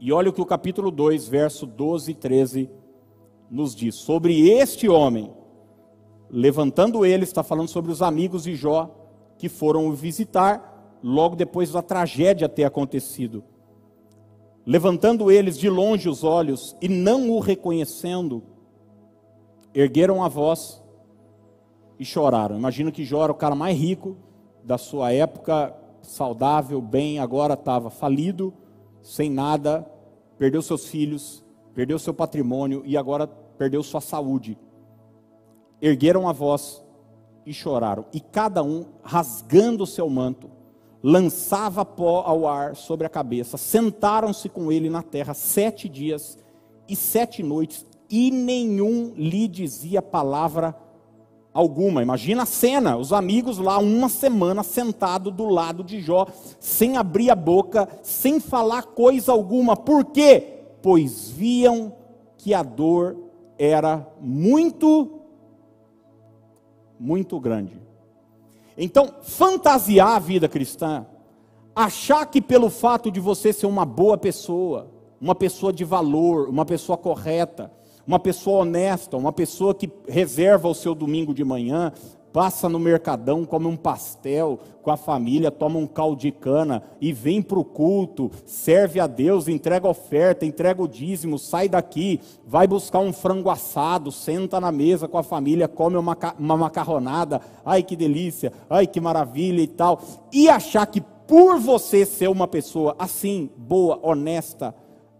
E 0.00 0.12
olha 0.12 0.30
o 0.30 0.32
que 0.32 0.40
o 0.40 0.46
capítulo 0.46 0.88
2, 0.88 1.26
verso 1.26 1.66
12 1.66 2.12
e 2.12 2.14
13 2.14 2.70
nos 3.50 3.74
diz 3.74 3.96
sobre 3.96 4.48
este 4.48 4.88
homem. 4.88 5.32
Levantando 6.30 7.04
ele, 7.04 7.24
está 7.24 7.42
falando 7.42 7.68
sobre 7.68 7.90
os 7.90 8.02
amigos 8.02 8.44
de 8.44 8.54
Jó 8.54 8.88
que 9.36 9.48
foram 9.48 9.88
o 9.88 9.92
visitar 9.92 10.98
logo 11.02 11.34
depois 11.34 11.72
da 11.72 11.82
tragédia 11.82 12.48
ter 12.48 12.62
acontecido. 12.62 13.42
Levantando 14.64 15.28
eles 15.28 15.58
de 15.58 15.68
longe 15.68 16.08
os 16.08 16.22
olhos 16.22 16.76
e 16.80 16.88
não 16.88 17.30
o 17.30 17.40
reconhecendo, 17.40 18.44
ergueram 19.74 20.22
a 20.22 20.28
voz 20.28 20.82
e 21.98 22.04
choraram. 22.04 22.56
Imagino 22.56 22.92
que 22.92 23.04
Jó 23.04 23.24
o 23.26 23.34
cara 23.34 23.54
mais 23.54 23.78
rico 23.78 24.16
da 24.64 24.78
sua 24.78 25.12
época, 25.12 25.74
saudável, 26.02 26.80
bem, 26.80 27.18
agora 27.18 27.54
estava 27.54 27.90
falido, 27.90 28.52
sem 29.02 29.30
nada, 29.30 29.88
perdeu 30.38 30.62
seus 30.62 30.86
filhos, 30.86 31.44
perdeu 31.74 31.98
seu 31.98 32.14
patrimônio 32.14 32.82
e 32.84 32.96
agora 32.96 33.26
perdeu 33.26 33.82
sua 33.82 34.00
saúde. 34.00 34.58
Ergueram 35.80 36.28
a 36.28 36.32
voz 36.32 36.84
e 37.44 37.52
choraram, 37.52 38.04
e 38.12 38.20
cada 38.20 38.62
um, 38.62 38.86
rasgando 39.02 39.82
o 39.82 39.86
seu 39.86 40.08
manto, 40.08 40.48
lançava 41.02 41.84
pó 41.84 42.22
ao 42.24 42.46
ar 42.46 42.76
sobre 42.76 43.04
a 43.04 43.10
cabeça. 43.10 43.56
Sentaram-se 43.56 44.48
com 44.48 44.70
ele 44.70 44.88
na 44.88 45.02
terra 45.02 45.34
sete 45.34 45.88
dias 45.88 46.38
e 46.88 46.94
sete 46.94 47.42
noites, 47.42 47.84
e 48.12 48.30
nenhum 48.30 49.14
lhe 49.16 49.48
dizia 49.48 50.02
palavra 50.02 50.76
alguma. 51.54 52.02
Imagina 52.02 52.42
a 52.42 52.46
cena, 52.46 52.98
os 52.98 53.10
amigos 53.10 53.56
lá 53.56 53.78
uma 53.78 54.10
semana 54.10 54.62
sentado 54.62 55.30
do 55.30 55.48
lado 55.48 55.82
de 55.82 55.98
Jó, 55.98 56.26
sem 56.60 56.98
abrir 56.98 57.30
a 57.30 57.34
boca, 57.34 57.88
sem 58.02 58.38
falar 58.38 58.82
coisa 58.82 59.32
alguma. 59.32 59.74
Por 59.74 60.04
quê? 60.04 60.60
Pois 60.82 61.30
viam 61.30 61.94
que 62.36 62.52
a 62.52 62.62
dor 62.62 63.16
era 63.58 64.06
muito 64.20 65.18
muito 67.00 67.40
grande. 67.40 67.80
Então, 68.76 69.08
fantasiar 69.22 70.16
a 70.16 70.18
vida 70.18 70.48
cristã, 70.48 71.06
achar 71.74 72.26
que 72.26 72.42
pelo 72.42 72.68
fato 72.68 73.10
de 73.10 73.18
você 73.20 73.52
ser 73.52 73.66
uma 73.66 73.84
boa 73.86 74.18
pessoa, 74.18 74.88
uma 75.20 75.34
pessoa 75.34 75.72
de 75.72 75.84
valor, 75.84 76.48
uma 76.48 76.64
pessoa 76.64 76.96
correta, 76.96 77.72
uma 78.06 78.18
pessoa 78.18 78.62
honesta, 78.62 79.16
uma 79.16 79.32
pessoa 79.32 79.74
que 79.74 79.90
reserva 80.08 80.68
o 80.68 80.74
seu 80.74 80.94
domingo 80.94 81.32
de 81.32 81.44
manhã, 81.44 81.92
passa 82.32 82.68
no 82.68 82.78
mercadão, 82.78 83.44
come 83.44 83.66
um 83.66 83.76
pastel 83.76 84.58
com 84.82 84.90
a 84.90 84.96
família, 84.96 85.50
toma 85.50 85.78
um 85.78 85.86
caldo 85.86 86.16
de 86.16 86.32
cana 86.32 86.82
e 87.00 87.12
vem 87.12 87.42
para 87.42 87.58
o 87.58 87.64
culto, 87.64 88.30
serve 88.46 88.98
a 88.98 89.06
Deus, 89.06 89.48
entrega 89.48 89.86
oferta, 89.86 90.46
entrega 90.46 90.82
o 90.82 90.88
dízimo, 90.88 91.38
sai 91.38 91.68
daqui, 91.68 92.20
vai 92.46 92.66
buscar 92.66 93.00
um 93.00 93.12
frango 93.12 93.50
assado, 93.50 94.10
senta 94.10 94.58
na 94.58 94.72
mesa 94.72 95.06
com 95.06 95.18
a 95.18 95.22
família, 95.22 95.68
come 95.68 95.96
uma, 95.96 96.16
uma 96.38 96.56
macarronada, 96.56 97.40
ai 97.64 97.82
que 97.82 97.94
delícia, 97.94 98.52
ai 98.68 98.86
que 98.86 99.00
maravilha 99.00 99.60
e 99.60 99.68
tal, 99.68 100.00
e 100.32 100.48
achar 100.48 100.86
que 100.86 101.00
por 101.00 101.58
você 101.58 102.04
ser 102.04 102.28
uma 102.28 102.48
pessoa 102.48 102.96
assim, 102.98 103.50
boa, 103.56 104.00
honesta, 104.02 104.74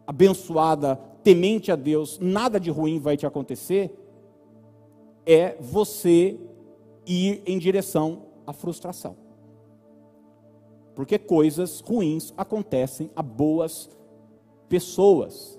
abençoada, 0.06 0.98
temente 1.22 1.70
a 1.70 1.76
Deus, 1.76 2.18
nada 2.20 2.58
de 2.58 2.70
ruim 2.70 2.98
vai 2.98 3.16
te 3.16 3.26
acontecer, 3.26 3.94
é 5.24 5.56
você 5.60 6.38
ir 7.06 7.42
em 7.46 7.58
direção 7.58 8.26
à 8.46 8.52
frustração. 8.52 9.16
Porque 10.94 11.18
coisas 11.18 11.80
ruins 11.80 12.34
acontecem 12.36 13.10
a 13.16 13.22
boas 13.22 13.88
pessoas. 14.68 15.58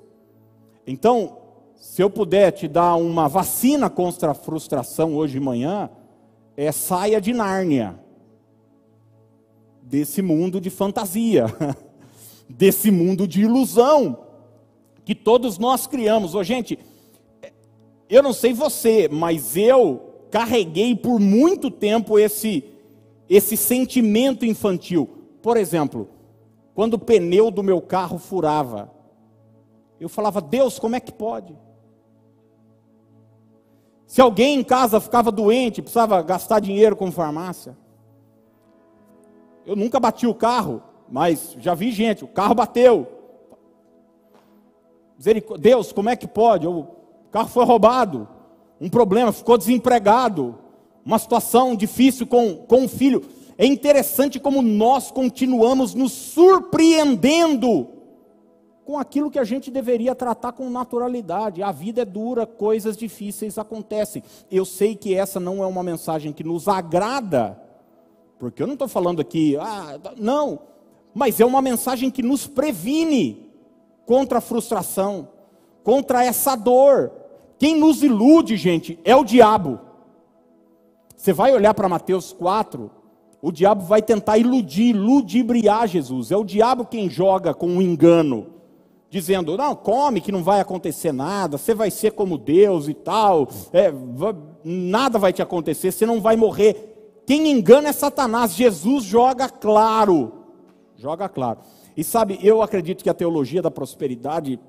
Então, 0.86 1.38
se 1.76 2.02
eu 2.02 2.10
puder 2.10 2.52
te 2.52 2.68
dar 2.68 2.96
uma 2.96 3.28
vacina 3.28 3.90
contra 3.90 4.32
a 4.32 4.36
frustração 4.36 5.16
hoje 5.16 5.34
de 5.34 5.40
manhã, 5.40 5.90
é 6.56 6.72
saia 6.72 7.20
de 7.20 7.34
Nárnia. 7.34 8.00
Desse 9.82 10.22
mundo 10.22 10.62
de 10.62 10.70
fantasia, 10.70 11.46
desse 12.48 12.92
mundo 12.92 13.28
de 13.28 13.42
ilusão 13.42 14.33
que 15.06 15.16
todos 15.16 15.58
nós 15.58 15.88
criamos. 15.88 16.36
Ô, 16.36 16.44
gente, 16.44 16.80
eu 18.10 18.22
não 18.22 18.34
sei 18.34 18.54
você, 18.54 19.08
mas 19.08 19.58
eu 19.58 20.14
carreguei 20.30 20.96
por 20.96 21.20
muito 21.20 21.70
tempo 21.70 22.18
esse, 22.18 22.64
esse 23.30 23.56
sentimento 23.56 24.46
infantil. 24.46 25.10
Por 25.42 25.58
exemplo, 25.58 26.10
quando 26.74 26.96
o 26.96 27.00
pneu 27.00 27.52
do 27.52 27.62
meu 27.64 27.82
carro 27.82 28.18
furava, 28.18 28.92
eu 30.00 30.10
falava, 30.10 30.42
Deus, 30.42 30.80
como 30.80 30.96
é 30.96 31.00
que 31.00 31.12
pode? 31.12 31.56
Se 34.06 34.22
alguém 34.22 34.60
em 34.60 34.64
casa 34.64 35.00
ficava 35.00 35.32
doente, 35.32 35.82
precisava 35.82 36.22
gastar 36.22 36.60
dinheiro 36.60 36.96
com 36.96 37.12
farmácia. 37.12 37.76
Eu 39.66 39.76
nunca 39.76 40.00
bati 40.00 40.28
o 40.28 40.36
carro, 40.36 40.84
mas 41.10 41.56
já 41.60 41.74
vi 41.74 41.92
gente, 41.92 42.24
o 42.24 42.28
carro 42.28 42.54
bateu. 42.54 43.08
Deus, 45.60 45.92
como 45.92 46.10
é 46.10 46.16
que 46.16 46.28
pode? 46.28 46.68
O 46.68 46.88
carro 47.32 47.50
foi 47.50 47.66
roubado 47.66 48.28
um 48.84 48.90
problema, 48.90 49.32
ficou 49.32 49.58
desempregado, 49.58 50.56
uma 51.06 51.18
situação 51.18 51.74
difícil 51.74 52.28
com, 52.28 52.56
com 52.56 52.82
um 52.82 52.88
filho. 52.88 53.24
É 53.58 53.66
interessante 53.66 54.40
como 54.40 54.62
nós 54.62 55.10
continuamos 55.10 55.94
nos 55.94 56.12
surpreendendo 56.12 57.88
com 58.84 58.98
aquilo 58.98 59.32
que 59.32 59.40
a 59.40 59.44
gente 59.46 59.72
deveria 59.72 60.14
tratar 60.14 60.52
com 60.52 60.70
naturalidade. 60.70 61.64
A 61.64 61.72
vida 61.72 62.02
é 62.02 62.06
dura, 62.06 62.46
coisas 62.46 62.98
difíceis 62.98 63.58
acontecem. 63.58 64.22
Eu 64.52 64.66
sei 64.66 64.96
que 64.96 65.16
essa 65.16 65.40
não 65.40 65.64
é 65.64 65.66
uma 65.66 65.84
mensagem 65.84 66.34
que 66.34 66.44
nos 66.44 66.68
agrada, 66.68 67.58
porque 68.38 68.62
eu 68.62 68.68
não 68.68 68.74
estou 68.74 68.90
falando 68.90 69.22
aqui, 69.22 69.56
ah, 69.56 69.98
não, 70.18 70.60
mas 71.14 71.40
é 71.40 71.46
uma 71.46 71.62
mensagem 71.62 72.12
que 72.12 72.22
nos 72.22 72.48
previne 72.48 73.53
contra 74.06 74.38
a 74.40 74.42
frustração, 74.42 75.28
contra 75.84 76.24
essa 76.24 76.56
dor, 76.56 77.12
quem 77.58 77.80
nos 77.80 78.04
ilude, 78.04 78.58
gente, 78.58 79.00
é 79.04 79.16
o 79.16 79.24
diabo. 79.24 79.80
Você 81.16 81.32
vai 81.32 81.54
olhar 81.54 81.74
para 81.74 81.88
Mateus 81.88 82.34
4, 82.34 82.92
o 83.42 83.52
diabo 83.52 83.84
vai 83.84 84.02
tentar 84.02 84.38
iludir, 84.38 84.94
ludibriar 84.94 85.88
Jesus. 85.88 86.32
É 86.32 86.38
o 86.38 86.44
diabo 86.44 86.86
quem 86.86 87.10
joga 87.10 87.54
com 87.54 87.68
um 87.68 87.82
engano, 87.82 88.48
dizendo: 89.10 89.58
não, 89.58 89.76
come 89.76 90.22
que 90.22 90.32
não 90.32 90.44
vai 90.44 90.60
acontecer 90.60 91.12
nada, 91.12 91.58
você 91.58 91.74
vai 91.74 91.92
ser 91.92 92.12
como 92.12 92.38
Deus 92.38 92.88
e 92.88 92.94
tal, 92.94 93.48
é, 93.72 93.94
nada 94.64 95.20
vai 95.20 95.32
te 95.32 95.42
acontecer, 95.42 95.92
você 95.92 96.06
não 96.06 96.20
vai 96.20 96.36
morrer. 96.36 97.22
Quem 97.26 97.50
engana 97.50 97.90
é 97.90 97.94
Satanás, 97.94 98.54
Jesus 98.54 99.06
joga 99.06 99.48
claro, 99.48 100.34
joga 100.98 101.30
claro. 101.30 101.60
E 101.96 102.04
sabe, 102.04 102.40
eu 102.42 102.62
acredito 102.62 103.04
que 103.04 103.10
a 103.10 103.14
teologia 103.14 103.62
da 103.62 103.70
prosperidade 103.70 104.60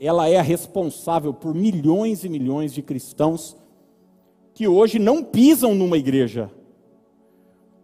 ela 0.00 0.28
é 0.28 0.40
responsável 0.40 1.32
por 1.32 1.54
milhões 1.54 2.24
e 2.24 2.28
milhões 2.28 2.72
de 2.72 2.82
cristãos 2.82 3.56
que 4.52 4.68
hoje 4.68 4.98
não 4.98 5.22
pisam 5.22 5.74
numa 5.74 5.98
igreja, 5.98 6.50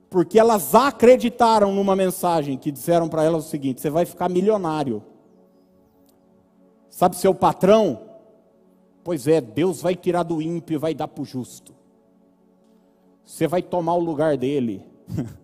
porque 0.09 0.38
elas 0.38 0.75
acreditaram 0.75 1.73
numa 1.73 1.97
mensagem 1.97 2.56
que 2.56 2.70
disseram 2.70 3.09
para 3.09 3.25
elas 3.25 3.47
o 3.47 3.49
seguinte: 3.49 3.80
você 3.80 3.90
vai 3.90 4.04
ficar 4.04 4.28
milionário. 4.28 5.02
Sabe 6.88 7.16
seu 7.16 7.35
patrão? 7.35 8.00
Pois 9.02 9.26
é, 9.26 9.40
Deus 9.40 9.80
vai 9.80 9.94
tirar 9.94 10.23
do 10.23 10.42
ímpio 10.42 10.75
e 10.75 10.78
vai 10.78 10.94
dar 10.94 11.09
para 11.09 11.23
o 11.23 11.25
justo. 11.25 11.75
Você 13.25 13.47
vai 13.47 13.62
tomar 13.62 13.94
o 13.94 14.00
lugar 14.00 14.37
dele. 14.37 14.85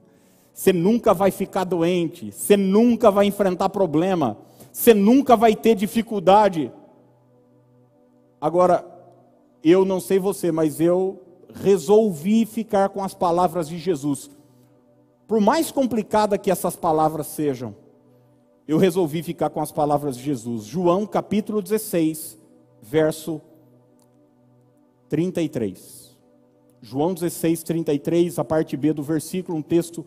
Você 0.57 0.73
nunca 0.73 1.13
vai 1.13 1.31
ficar 1.31 1.65
doente. 1.65 2.33
Você 2.33 2.57
nunca 2.57 3.11
vai 3.11 3.27
enfrentar 3.27 3.69
problema. 3.69 4.39
Você 4.73 4.95
nunca 4.95 5.37
vai 5.37 5.55
ter 5.55 5.75
dificuldade. 5.75 6.73
Agora, 8.41 8.83
eu 9.63 9.85
não 9.85 10.01
sei 10.01 10.19
você, 10.19 10.51
mas 10.51 10.81
eu 10.81 11.23
resolvi 11.53 12.47
ficar 12.47 12.89
com 12.89 13.05
as 13.05 13.13
palavras 13.13 13.69
de 13.69 13.77
Jesus. 13.77 14.31
Por 15.29 15.43
mais 15.43 15.71
complicada 15.71 16.39
que 16.39 16.51
essas 16.51 16.75
palavras 16.75 17.27
sejam, 17.27 17.77
eu 18.67 18.79
resolvi 18.79 19.23
ficar 19.23 19.51
com 19.51 19.61
as 19.61 19.71
palavras 19.71 20.17
de 20.17 20.23
Jesus. 20.23 20.65
João 20.65 21.05
capítulo 21.05 21.61
16, 21.61 22.39
verso 22.81 23.43
33. 25.11 26.17
João 26.81 27.13
16, 27.13 27.63
33, 27.63 28.39
a 28.39 28.45
parte 28.45 28.75
B 28.75 28.95
do 28.95 29.03
versículo, 29.03 29.59
um 29.59 29.63
texto 29.63 30.07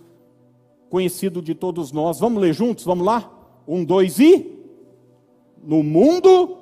conhecido 0.90 1.42
de 1.42 1.54
todos 1.54 1.92
nós. 1.92 2.20
Vamos 2.20 2.42
ler 2.42 2.54
juntos? 2.54 2.86
Vamos 2.86 3.06
lá? 3.06 3.32
Um, 3.68 3.84
dois 3.84 4.20
e. 4.20 4.60
No 5.64 5.84
mundo 5.84 6.58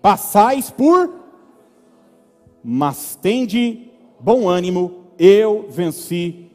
passais 0.00 0.70
por, 0.70 1.12
mas 2.62 3.16
tende 3.20 3.90
bom 4.20 4.48
ânimo, 4.48 5.06
eu 5.18 5.66
venci 5.68 6.46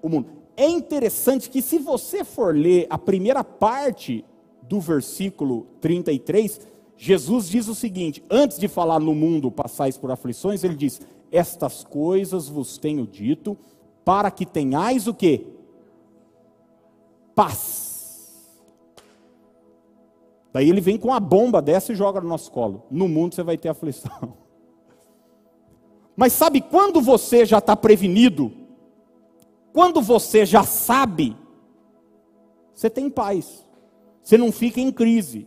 o 0.00 0.08
mundo. 0.08 0.28
É 0.56 0.68
interessante 0.68 1.50
que, 1.50 1.60
se 1.60 1.78
você 1.78 2.24
for 2.24 2.54
ler 2.54 2.86
a 2.88 2.96
primeira 2.96 3.44
parte 3.44 4.24
do 4.62 4.80
versículo 4.80 5.66
33, 5.80 6.60
Jesus 6.96 7.48
diz 7.48 7.68
o 7.68 7.74
seguinte: 7.74 8.22
antes 8.30 8.58
de 8.58 8.68
falar 8.68 9.00
no 9.00 9.14
mundo 9.14 9.50
passais 9.50 9.98
por 9.98 10.10
aflições, 10.10 10.64
ele 10.64 10.74
diz: 10.74 11.00
Estas 11.30 11.84
coisas 11.84 12.48
vos 12.48 12.78
tenho 12.78 13.06
dito, 13.06 13.56
para 14.04 14.30
que 14.30 14.46
tenhais 14.46 15.06
o 15.06 15.14
que? 15.14 15.55
Paz. 17.36 18.32
Daí 20.54 20.70
ele 20.70 20.80
vem 20.80 20.96
com 20.96 21.12
a 21.12 21.20
bomba 21.20 21.60
dessa 21.60 21.92
e 21.92 21.94
joga 21.94 22.18
no 22.18 22.28
nosso 22.28 22.50
colo. 22.50 22.86
No 22.90 23.06
mundo 23.06 23.34
você 23.34 23.42
vai 23.42 23.58
ter 23.58 23.68
aflição. 23.68 24.38
Mas 26.16 26.32
sabe 26.32 26.62
quando 26.62 26.98
você 26.98 27.44
já 27.44 27.58
está 27.58 27.76
prevenido? 27.76 28.50
Quando 29.70 30.00
você 30.00 30.46
já 30.46 30.64
sabe, 30.64 31.36
você 32.74 32.88
tem 32.88 33.10
paz. 33.10 33.66
Você 34.22 34.38
não 34.38 34.50
fica 34.50 34.80
em 34.80 34.90
crise. 34.90 35.46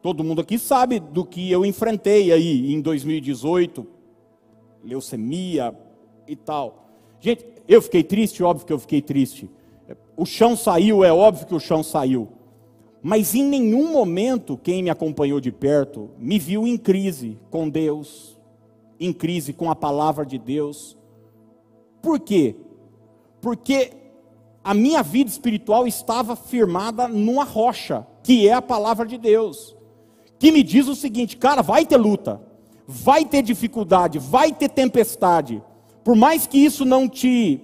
Todo 0.00 0.24
mundo 0.24 0.40
aqui 0.40 0.58
sabe 0.58 0.98
do 0.98 1.26
que 1.26 1.50
eu 1.52 1.66
enfrentei 1.66 2.32
aí 2.32 2.72
em 2.72 2.80
2018, 2.80 3.86
leucemia 4.82 5.78
e 6.26 6.34
tal. 6.34 6.88
Gente, 7.20 7.46
eu 7.68 7.82
fiquei 7.82 8.02
triste, 8.02 8.42
óbvio 8.42 8.66
que 8.66 8.72
eu 8.72 8.78
fiquei 8.78 9.02
triste. 9.02 9.50
O 10.16 10.26
chão 10.26 10.56
saiu, 10.56 11.04
é 11.04 11.12
óbvio 11.12 11.46
que 11.46 11.54
o 11.54 11.60
chão 11.60 11.82
saiu. 11.82 12.28
Mas 13.02 13.34
em 13.34 13.42
nenhum 13.42 13.92
momento 13.92 14.56
quem 14.56 14.82
me 14.82 14.90
acompanhou 14.90 15.40
de 15.40 15.50
perto 15.50 16.10
me 16.18 16.38
viu 16.38 16.66
em 16.66 16.76
crise 16.76 17.38
com 17.50 17.68
Deus, 17.68 18.38
em 19.00 19.12
crise 19.12 19.52
com 19.52 19.70
a 19.70 19.74
palavra 19.74 20.24
de 20.24 20.38
Deus. 20.38 20.96
Por 22.00 22.20
quê? 22.20 22.54
Porque 23.40 23.92
a 24.62 24.72
minha 24.72 25.02
vida 25.02 25.28
espiritual 25.28 25.86
estava 25.86 26.36
firmada 26.36 27.08
numa 27.08 27.44
rocha, 27.44 28.06
que 28.22 28.46
é 28.46 28.52
a 28.52 28.62
palavra 28.62 29.04
de 29.04 29.18
Deus, 29.18 29.76
que 30.38 30.52
me 30.52 30.62
diz 30.62 30.86
o 30.86 30.94
seguinte: 30.94 31.36
cara, 31.36 31.62
vai 31.62 31.84
ter 31.84 31.96
luta, 31.96 32.40
vai 32.86 33.24
ter 33.24 33.42
dificuldade, 33.42 34.20
vai 34.20 34.52
ter 34.52 34.68
tempestade, 34.68 35.60
por 36.04 36.14
mais 36.14 36.46
que 36.46 36.58
isso 36.58 36.84
não 36.84 37.08
te 37.08 37.60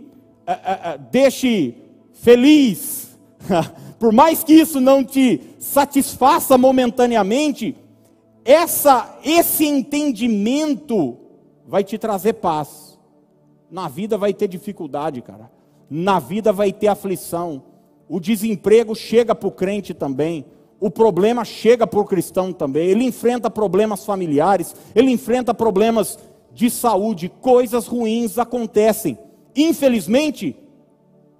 uh, 0.49 0.51
uh, 0.51 0.95
uh, 0.95 1.09
deixe 1.13 1.77
feliz, 2.21 3.19
por 3.99 4.13
mais 4.13 4.45
que 4.45 4.53
isso 4.53 4.81
não 4.81 5.05
te 5.05 5.41
satisfaça 5.59 6.57
momentaneamente, 6.59 7.77
essa, 8.45 9.19
esse 9.25 9.67
entendimento 9.67 11.17
vai 11.67 11.85
te 11.85 11.99
trazer 11.99 12.35
paz. 12.35 12.99
Na 13.71 13.89
vida 13.89 14.17
vai 14.17 14.33
ter 14.33 14.49
dificuldade, 14.49 15.21
cara. 15.21 15.51
Na 15.91 16.19
vida 16.19 16.53
vai 16.53 16.73
ter 16.73 16.89
aflição. 16.89 17.63
O 18.09 18.19
desemprego 18.19 18.95
chega 18.95 19.35
para 19.35 19.49
o 19.49 19.53
crente 19.53 19.93
também. 19.93 20.47
O 20.81 20.91
problema 20.91 21.45
chega 21.45 21.87
para 21.87 22.01
o 22.01 22.05
cristão 22.05 22.53
também. 22.53 22.89
Ele 22.89 23.05
enfrenta 23.05 23.51
problemas 23.51 24.05
familiares, 24.05 24.75
ele 24.95 25.11
enfrenta 25.11 25.53
problemas 25.53 26.19
de 26.55 26.71
saúde, 26.71 27.29
coisas 27.29 27.87
ruins 27.87 28.39
acontecem. 28.39 29.19
Infelizmente, 29.55 30.57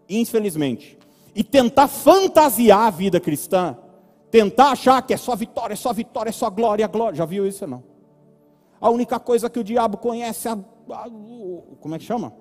infelizmente. 0.09 0.99
E 1.35 1.45
tentar 1.45 1.89
fantasiar 1.89 2.87
a 2.87 2.91
vida 2.91 3.21
cristã, 3.21 3.77
tentar 4.31 4.73
achar 4.73 5.03
que 5.03 5.15
é 5.15 5.17
só 5.17 5.37
vitória, 5.37 5.75
é 5.75 5.77
só 5.77 5.93
vitória, 5.93 6.31
é 6.31 6.33
só 6.33 6.51
glória, 6.51 6.87
glória. 6.87 7.17
Já 7.17 7.25
viu 7.25 7.47
isso 7.47 7.67
não? 7.67 7.83
A 8.81 8.91
única 8.91 9.19
coisa 9.19 9.51
que 9.51 9.59
o 9.59 9.65
diabo 9.65 9.97
conhece 9.97 10.49
é 10.49 10.53
a, 10.53 10.59
a, 10.95 11.09
o, 11.09 11.77
como 11.81 11.95
é 11.95 11.99
que 11.99 12.05
chama? 12.05 12.33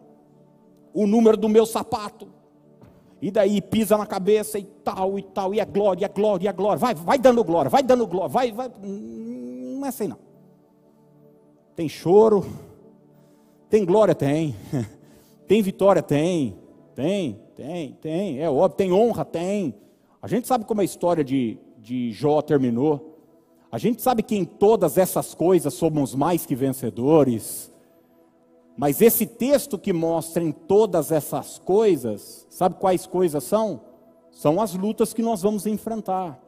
O 0.93 1.05
número 1.05 1.35
do 1.35 1.49
meu 1.49 1.65
sapato. 1.65 2.27
E 3.21 3.31
daí 3.31 3.61
pisa 3.61 3.97
na 3.97 4.05
cabeça 4.05 4.59
e 4.59 4.63
tal 4.63 5.17
e 5.17 5.23
tal, 5.23 5.53
e 5.53 5.59
é 5.59 5.65
glória, 5.65 6.05
é 6.05 6.09
glória, 6.09 6.49
é 6.49 6.53
glória. 6.53 6.77
Vai, 6.77 6.93
vai 6.93 7.17
dando 7.17 7.43
glória, 7.43 7.69
vai 7.69 7.81
dando 7.81 8.05
glória, 8.05 8.29
vai, 8.29 8.51
vai. 8.51 8.71
Não 8.83 9.85
é 9.85 9.89
assim 9.89 10.07
não. 10.07 10.19
Tem 11.75 11.89
choro, 11.89 12.45
tem 13.69 13.85
glória, 13.85 14.15
tem. 14.15 14.55
Tem 15.47 15.61
vitória, 15.61 16.03
tem. 16.03 16.57
Tem, 16.93 17.39
tem, 17.57 17.93
tem. 17.93 18.39
É 18.39 18.47
óbvio, 18.47 18.77
tem 18.77 18.93
honra, 18.93 19.25
tem. 19.25 19.73
A 20.21 20.27
gente 20.27 20.47
sabe 20.47 20.63
como 20.63 20.79
a 20.79 20.83
história 20.83 21.23
de, 21.23 21.57
de 21.79 22.11
Jó 22.11 22.39
terminou. 22.39 23.17
A 23.71 23.79
gente 23.79 23.99
sabe 23.99 24.21
que 24.21 24.35
em 24.35 24.45
todas 24.45 24.95
essas 24.95 25.33
coisas 25.33 25.73
somos 25.73 26.13
mais 26.13 26.45
que 26.45 26.55
vencedores. 26.55 27.71
Mas 28.77 29.01
esse 29.01 29.25
texto 29.25 29.79
que 29.79 29.91
mostra 29.91 30.43
em 30.43 30.51
todas 30.51 31.11
essas 31.11 31.57
coisas, 31.57 32.45
sabe 32.47 32.75
quais 32.79 33.07
coisas 33.07 33.43
são? 33.43 33.81
São 34.29 34.61
as 34.61 34.75
lutas 34.75 35.11
que 35.11 35.23
nós 35.23 35.41
vamos 35.41 35.65
enfrentar. 35.65 36.39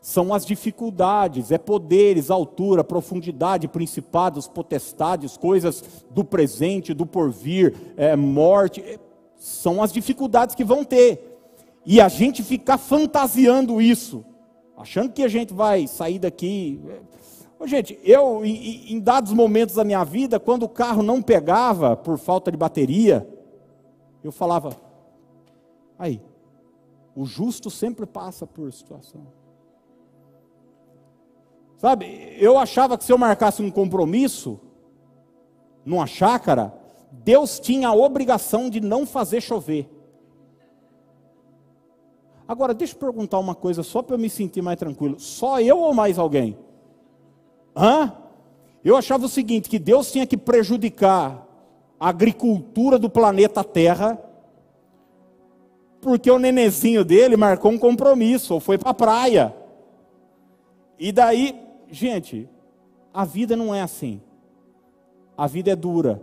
São 0.00 0.34
as 0.34 0.44
dificuldades, 0.44 1.52
é 1.52 1.58
poderes, 1.58 2.28
altura, 2.28 2.82
profundidade, 2.82 3.68
principados, 3.68 4.48
potestades, 4.48 5.36
coisas 5.36 5.84
do 6.10 6.24
presente, 6.24 6.92
do 6.92 7.06
porvir, 7.06 7.72
é, 7.96 8.16
morte. 8.16 8.98
São 9.46 9.82
as 9.82 9.92
dificuldades 9.92 10.54
que 10.54 10.64
vão 10.64 10.84
ter. 10.84 11.38
E 11.84 12.00
a 12.00 12.08
gente 12.08 12.42
ficar 12.42 12.78
fantasiando 12.78 13.80
isso 13.80 14.24
achando 14.76 15.12
que 15.12 15.22
a 15.22 15.28
gente 15.28 15.54
vai 15.54 15.86
sair 15.86 16.18
daqui. 16.18 16.80
Ô, 17.58 17.66
gente, 17.66 17.98
eu, 18.04 18.44
em, 18.44 18.92
em 18.92 19.00
dados 19.00 19.32
momentos 19.32 19.76
da 19.76 19.84
minha 19.84 20.04
vida, 20.04 20.38
quando 20.38 20.64
o 20.64 20.68
carro 20.68 21.02
não 21.02 21.22
pegava 21.22 21.96
por 21.96 22.18
falta 22.18 22.50
de 22.52 22.58
bateria, 22.58 23.26
eu 24.22 24.30
falava, 24.30 24.76
aí, 25.98 26.20
o 27.14 27.24
justo 27.24 27.70
sempre 27.70 28.04
passa 28.04 28.46
por 28.46 28.70
situação. 28.70 29.26
Sabe, 31.78 32.36
eu 32.38 32.58
achava 32.58 32.98
que 32.98 33.04
se 33.04 33.12
eu 33.12 33.18
marcasse 33.18 33.62
um 33.62 33.70
compromisso 33.70 34.60
numa 35.84 36.06
chácara, 36.06 36.74
Deus 37.10 37.58
tinha 37.58 37.88
a 37.88 37.94
obrigação 37.94 38.70
de 38.70 38.80
não 38.80 39.06
fazer 39.06 39.40
chover. 39.40 39.88
Agora, 42.48 42.72
deixa 42.72 42.94
eu 42.94 43.00
perguntar 43.00 43.38
uma 43.38 43.54
coisa 43.54 43.82
só 43.82 44.02
para 44.02 44.14
eu 44.14 44.18
me 44.18 44.30
sentir 44.30 44.62
mais 44.62 44.78
tranquilo. 44.78 45.18
Só 45.18 45.60
eu 45.60 45.78
ou 45.78 45.92
mais 45.92 46.18
alguém? 46.18 46.56
Hã? 47.74 48.12
Eu 48.84 48.96
achava 48.96 49.26
o 49.26 49.28
seguinte, 49.28 49.68
que 49.68 49.80
Deus 49.80 50.12
tinha 50.12 50.26
que 50.26 50.36
prejudicar 50.36 51.44
a 51.98 52.08
agricultura 52.08 52.98
do 52.98 53.10
planeta 53.10 53.64
Terra, 53.64 54.16
porque 56.00 56.30
o 56.30 56.38
nenezinho 56.38 57.04
dele 57.04 57.36
marcou 57.36 57.72
um 57.72 57.78
compromisso, 57.78 58.54
ou 58.54 58.60
foi 58.60 58.78
para 58.78 58.90
a 58.90 58.94
praia. 58.94 59.56
E 60.98 61.10
daí, 61.10 61.60
gente, 61.90 62.48
a 63.12 63.24
vida 63.24 63.56
não 63.56 63.74
é 63.74 63.82
assim. 63.82 64.20
A 65.36 65.48
vida 65.48 65.72
é 65.72 65.76
dura. 65.76 66.22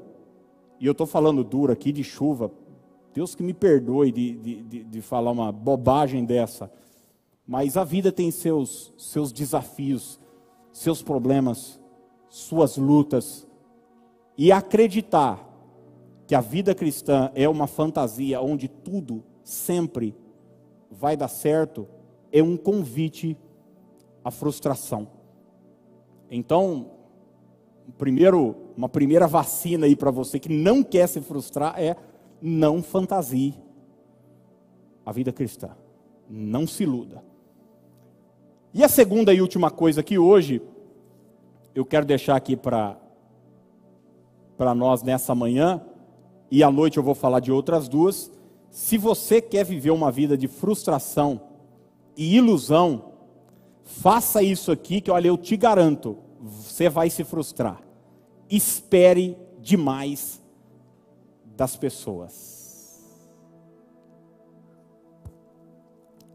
E 0.84 0.86
eu 0.86 0.92
estou 0.92 1.08
falando 1.08 1.46
dura 1.46 1.72
aqui 1.72 1.94
de 1.94 2.04
chuva, 2.04 2.52
Deus 3.14 3.34
que 3.36 3.42
me 3.42 3.54
perdoe 3.54 4.12
de, 4.12 4.34
de, 4.34 4.84
de, 4.84 5.02
falar 5.02 5.32
uma 5.32 5.50
bobagem 5.50 6.26
dessa. 6.26 6.70
Mas 7.48 7.78
a 7.78 7.86
vida 7.86 8.12
tem 8.12 8.30
seus, 8.30 8.94
seus 8.98 9.32
desafios. 9.32 10.20
seus 10.74 11.02
problemas, 11.02 11.80
suas 12.28 12.76
lutas 12.76 13.48
e 14.38 14.52
acreditar 14.52 15.50
que 16.28 16.36
a 16.36 16.42
vida 16.42 16.76
cristã 16.76 17.32
é 17.34 17.48
uma 17.48 17.66
fantasia 17.66 18.42
onde 18.42 18.68
tudo 18.68 19.24
sempre 19.42 20.14
vai 20.92 21.16
dar 21.16 21.30
certo, 21.30 21.88
é 22.30 22.44
um 22.44 22.58
convite 22.58 23.38
à 24.22 24.30
frustração. 24.30 25.08
Então, 26.30 26.92
primeiro, 27.98 28.63
uma 28.76 28.90
primeira 28.90 29.28
vacina 29.28 29.86
aí 29.86 29.96
para 29.96 30.12
você 30.12 30.40
que 30.40 30.50
não 30.50 30.84
quer 30.84 31.08
se 31.08 31.22
frustrar 31.22 31.80
é 31.80 31.96
não 32.42 32.82
fantasie 32.82 33.54
a 35.06 35.12
vida 35.12 35.32
cristã. 35.32 35.70
Não 36.30 36.66
se 36.66 36.84
iluda. 36.84 37.24
E 38.74 38.84
a 38.84 38.88
segunda 38.88 39.34
e 39.34 39.42
última 39.42 39.70
coisa 39.70 40.02
que 40.02 40.18
hoje 40.18 40.62
eu 41.76 41.86
quero 41.86 42.06
deixar 42.06 42.36
aqui 42.36 42.56
para 42.56 42.98
para 44.58 44.76
nós 44.76 45.02
nessa 45.02 45.34
manhã 45.34 45.82
e 46.50 46.64
à 46.64 46.72
noite 46.72 46.98
eu 46.98 47.04
vou 47.04 47.16
falar 47.16 47.40
de 47.40 47.52
outras 47.52 47.88
duas. 47.88 48.32
Se 48.70 48.98
você 48.98 49.42
quer 49.42 49.66
viver 49.66 49.92
uma 49.92 50.12
vida 50.12 50.38
de 50.38 50.48
frustração 50.48 51.42
e 52.16 52.36
ilusão, 52.36 53.14
faça 53.84 54.42
isso 54.42 54.72
aqui 54.72 55.02
que 55.02 55.12
olha, 55.12 55.28
eu 55.28 55.38
te 55.38 55.58
garanto, 55.58 56.18
você 56.40 56.90
vai 56.90 57.10
se 57.10 57.24
frustrar. 57.24 57.83
Espere 58.56 59.36
demais 59.60 60.40
das 61.56 61.76
pessoas. 61.76 63.02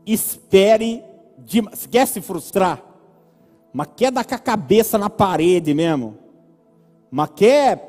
Espere 0.05 1.05
demais. 1.39 1.87
Quer 1.87 2.09
se 2.09 2.21
frustrar? 2.21 2.83
Mas 3.73 3.91
quer 3.95 4.11
dar 4.11 4.25
com 4.25 4.35
a 4.35 4.39
cabeça 4.39 4.99
na 4.99 5.09
parede 5.09 5.73
mesmo? 5.73 6.19
Mas 7.09 7.31
quer 7.37 7.89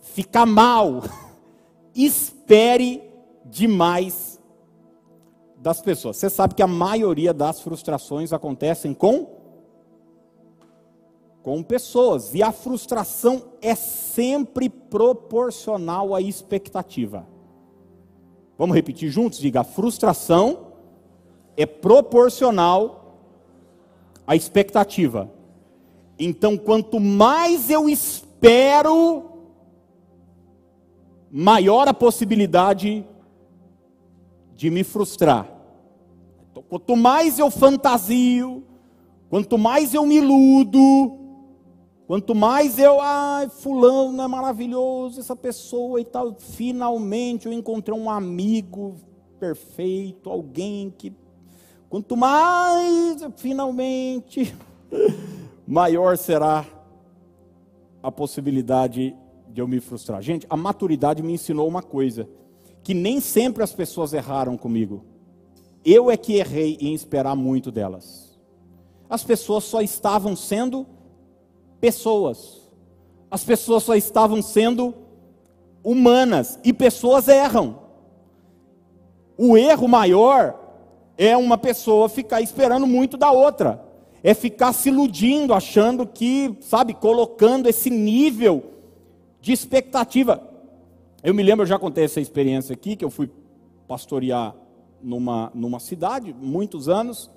ficar 0.00 0.46
mal? 0.46 1.02
Espere 1.94 3.02
demais 3.44 4.40
das 5.58 5.82
pessoas. 5.82 6.16
Você 6.16 6.30
sabe 6.30 6.54
que 6.54 6.62
a 6.62 6.66
maioria 6.66 7.34
das 7.34 7.60
frustrações 7.60 8.32
acontecem 8.32 8.94
com 8.94 9.35
com 11.46 11.62
pessoas. 11.62 12.34
E 12.34 12.42
a 12.42 12.50
frustração 12.50 13.40
é 13.62 13.76
sempre 13.76 14.68
proporcional 14.68 16.12
à 16.12 16.20
expectativa. 16.20 17.24
Vamos 18.58 18.74
repetir 18.74 19.08
juntos? 19.10 19.38
Diga: 19.38 19.60
a 19.60 19.64
frustração 19.64 20.72
é 21.56 21.64
proporcional 21.64 23.20
à 24.26 24.34
expectativa. 24.34 25.30
Então, 26.18 26.58
quanto 26.58 26.98
mais 26.98 27.70
eu 27.70 27.88
espero, 27.88 29.30
maior 31.30 31.86
a 31.86 31.94
possibilidade 31.94 33.06
de 34.56 34.68
me 34.68 34.82
frustrar. 34.82 35.48
Então, 36.50 36.64
quanto 36.68 36.96
mais 36.96 37.38
eu 37.38 37.52
fantasio, 37.52 38.64
quanto 39.30 39.56
mais 39.56 39.94
eu 39.94 40.04
me 40.04 40.16
iludo, 40.16 41.25
Quanto 42.06 42.36
mais 42.36 42.78
eu, 42.78 43.00
ai, 43.00 43.48
fulano 43.48 44.22
é 44.22 44.28
maravilhoso, 44.28 45.18
essa 45.18 45.34
pessoa 45.34 46.00
e 46.00 46.04
tal, 46.04 46.36
finalmente 46.38 47.46
eu 47.46 47.52
encontrei 47.52 47.98
um 47.98 48.08
amigo 48.08 48.94
perfeito, 49.40 50.30
alguém 50.30 50.94
que 50.96 51.12
quanto 51.88 52.16
mais 52.16 53.26
finalmente 53.36 54.54
maior 55.66 56.16
será 56.16 56.64
a 58.00 58.12
possibilidade 58.12 59.16
de 59.48 59.60
eu 59.60 59.66
me 59.66 59.80
frustrar. 59.80 60.22
Gente, 60.22 60.46
a 60.48 60.56
maturidade 60.56 61.24
me 61.24 61.32
ensinou 61.32 61.66
uma 61.66 61.82
coisa, 61.82 62.28
que 62.84 62.94
nem 62.94 63.18
sempre 63.18 63.64
as 63.64 63.72
pessoas 63.72 64.12
erraram 64.12 64.56
comigo. 64.56 65.04
Eu 65.84 66.08
é 66.08 66.16
que 66.16 66.34
errei 66.34 66.78
em 66.80 66.94
esperar 66.94 67.34
muito 67.34 67.72
delas. 67.72 68.38
As 69.10 69.24
pessoas 69.24 69.64
só 69.64 69.80
estavam 69.80 70.36
sendo 70.36 70.86
pessoas. 71.80 72.68
As 73.30 73.44
pessoas 73.44 73.82
só 73.82 73.94
estavam 73.94 74.40
sendo 74.40 74.94
humanas 75.82 76.58
e 76.64 76.72
pessoas 76.72 77.28
erram. 77.28 77.78
O 79.38 79.56
erro 79.56 79.86
maior 79.86 80.58
é 81.18 81.36
uma 81.36 81.56
pessoa 81.56 82.08
ficar 82.08 82.40
esperando 82.40 82.86
muito 82.86 83.16
da 83.16 83.30
outra, 83.30 83.82
é 84.22 84.34
ficar 84.34 84.72
se 84.72 84.88
iludindo, 84.88 85.54
achando 85.54 86.06
que, 86.06 86.56
sabe, 86.60 86.94
colocando 86.94 87.68
esse 87.68 87.90
nível 87.90 88.64
de 89.40 89.52
expectativa. 89.52 90.42
Eu 91.22 91.34
me 91.34 91.42
lembro, 91.42 91.62
eu 91.62 91.68
já 91.68 91.78
contei 91.78 92.04
essa 92.04 92.20
experiência 92.20 92.72
aqui, 92.72 92.96
que 92.96 93.04
eu 93.04 93.10
fui 93.10 93.30
pastorear 93.86 94.54
numa, 95.02 95.50
numa 95.54 95.78
cidade, 95.78 96.34
muitos 96.34 96.88
anos, 96.88 97.30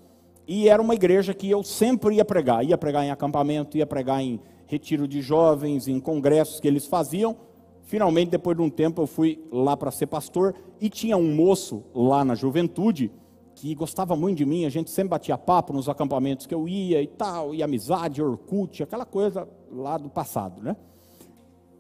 e 0.52 0.68
era 0.68 0.82
uma 0.82 0.96
igreja 0.96 1.32
que 1.32 1.48
eu 1.48 1.64
sempre 1.64 2.16
ia 2.16 2.26
pregar. 2.26 2.66
Ia 2.66 2.76
pregar 2.76 3.06
em 3.06 3.12
acampamento, 3.12 3.78
ia 3.78 3.86
pregar 3.86 4.20
em 4.20 4.40
retiro 4.66 5.08
de 5.08 5.22
jovens, 5.22 5.88
em 5.88 6.00
congressos 6.00 6.60
que 6.60 6.68
eles 6.68 6.88
faziam. 6.88 7.38
Finalmente, 7.84 8.32
depois 8.32 8.58
de 8.58 8.64
um 8.64 8.70
tempo, 8.70 9.04
eu 9.04 9.06
fui 9.06 9.48
lá 9.52 9.78
para 9.78 9.92
ser 9.92 10.08
pastor 10.08 10.56
e 10.82 10.90
tinha 10.90 11.16
um 11.16 11.36
moço 11.36 11.84
lá 11.94 12.26
na 12.26 12.34
juventude 12.34 13.12
que 13.54 13.76
gostava 13.76 14.16
muito 14.16 14.40
de 14.40 14.46
mim. 14.46 14.66
A 14.66 14.70
gente 14.70 14.90
sempre 14.90 15.10
batia 15.10 15.38
papo 15.38 15.72
nos 15.72 15.88
acampamentos 15.88 16.48
que 16.48 16.56
eu 16.56 16.68
ia 16.68 17.00
e 17.00 17.08
tal, 17.08 17.54
e 17.54 17.62
amizade, 17.62 18.20
Orkut, 18.20 18.82
aquela 18.82 19.06
coisa 19.06 19.48
lá 19.72 20.00
do 20.00 20.10
passado, 20.10 20.64
né? 20.64 20.76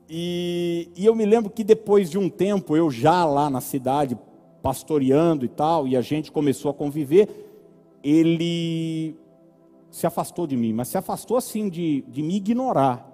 E, 0.08 0.92
e 0.96 1.08
eu 1.08 1.16
me 1.16 1.26
lembro 1.26 1.50
que 1.50 1.64
depois 1.64 2.08
de 2.08 2.20
um 2.20 2.30
tempo, 2.30 2.78
eu 2.78 2.92
já 2.92 3.26
lá 3.26 3.50
na 3.50 3.62
cidade, 3.62 4.16
pastoreando 4.62 5.44
e 5.44 5.50
tal, 5.50 5.88
e 5.88 5.98
a 5.98 6.02
gente 6.02 6.32
começou 6.32 6.70
a 6.70 6.74
conviver, 6.74 7.49
ele 8.04 9.16
se 9.90 10.06
afastou 10.06 10.46
de 10.46 10.56
mim, 10.56 10.74
mas 10.74 10.88
se 10.88 10.98
afastou 10.98 11.38
assim 11.38 11.70
de, 11.70 12.02
de 12.08 12.22
me 12.22 12.36
ignorar, 12.36 13.06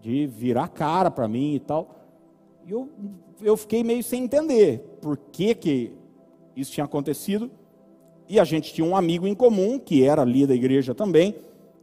de 0.00 0.26
virar 0.26 0.68
cara 0.68 1.10
para 1.10 1.28
mim 1.28 1.54
e 1.54 1.60
tal. 1.60 1.96
E 2.66 2.70
eu, 2.70 2.88
eu 3.40 3.56
fiquei 3.56 3.82
meio 3.82 4.02
sem 4.02 4.24
entender 4.24 4.98
por 5.00 5.16
que, 5.16 5.54
que 5.54 5.92
isso 6.56 6.72
tinha 6.72 6.84
acontecido. 6.84 7.50
E 8.28 8.38
a 8.38 8.44
gente 8.44 8.72
tinha 8.72 8.86
um 8.86 8.96
amigo 8.96 9.26
em 9.26 9.34
comum, 9.34 9.78
que 9.78 10.04
era 10.04 10.22
ali 10.22 10.46
da 10.46 10.54
igreja 10.54 10.94
também. 10.94 11.34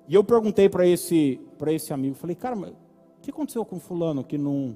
E 0.07 0.15
eu 0.15 0.23
perguntei 0.23 0.67
para 0.67 0.87
esse, 0.87 1.39
esse 1.67 1.93
amigo, 1.93 2.15
falei, 2.15 2.35
cara, 2.35 2.55
mas 2.55 2.71
o 2.71 2.75
que 3.21 3.29
aconteceu 3.29 3.63
com 3.65 3.79
fulano 3.79 4.23
que 4.23 4.37
não... 4.37 4.75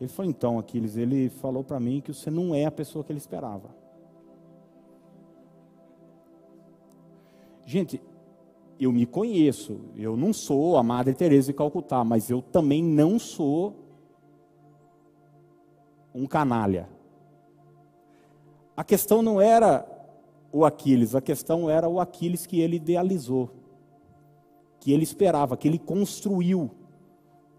Ele 0.00 0.08
falou, 0.08 0.30
então, 0.30 0.58
Aquiles, 0.58 0.96
ele 0.96 1.28
falou 1.28 1.64
para 1.64 1.80
mim 1.80 2.00
que 2.00 2.12
você 2.12 2.30
não 2.30 2.54
é 2.54 2.64
a 2.66 2.70
pessoa 2.70 3.02
que 3.02 3.10
ele 3.10 3.18
esperava. 3.18 3.74
Gente, 7.68 8.00
eu 8.80 8.90
me 8.90 9.04
conheço, 9.04 9.78
eu 9.94 10.16
não 10.16 10.32
sou 10.32 10.78
a 10.78 10.82
Madre 10.82 11.12
Teresa 11.12 11.48
de 11.48 11.52
Calcutá, 11.52 12.02
mas 12.02 12.30
eu 12.30 12.40
também 12.40 12.82
não 12.82 13.18
sou 13.18 13.76
um 16.14 16.24
canalha. 16.26 16.88
A 18.74 18.82
questão 18.82 19.20
não 19.20 19.38
era 19.38 19.86
o 20.50 20.64
Aquiles, 20.64 21.14
a 21.14 21.20
questão 21.20 21.68
era 21.68 21.86
o 21.86 22.00
Aquiles 22.00 22.46
que 22.46 22.58
ele 22.58 22.76
idealizou, 22.76 23.50
que 24.80 24.90
ele 24.90 25.02
esperava, 25.02 25.54
que 25.54 25.68
ele 25.68 25.78
construiu 25.78 26.70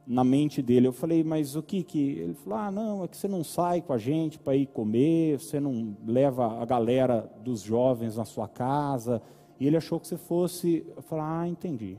na 0.07 0.23
mente 0.23 0.59
dele. 0.59 0.87
Eu 0.87 0.91
falei, 0.91 1.23
mas 1.23 1.55
o 1.55 1.61
que 1.61 1.83
que? 1.83 2.13
Ele 2.13 2.33
falou, 2.33 2.57
ah, 2.57 2.71
não, 2.71 3.03
é 3.03 3.07
que 3.07 3.15
você 3.15 3.27
não 3.27 3.43
sai 3.43 3.79
com 3.79 3.93
a 3.93 3.97
gente 3.99 4.39
para 4.39 4.55
ir 4.55 4.65
comer, 4.65 5.39
você 5.39 5.59
não 5.59 5.95
leva 6.03 6.59
a 6.59 6.65
galera 6.65 7.31
dos 7.43 7.61
jovens 7.61 8.17
na 8.17 8.25
sua 8.25 8.47
casa, 8.47 9.21
e 9.59 9.67
ele 9.67 9.75
achou 9.75 9.99
que 9.99 10.07
você 10.07 10.17
fosse. 10.17 10.85
Falei, 11.01 11.25
ah, 11.25 11.47
entendi. 11.47 11.97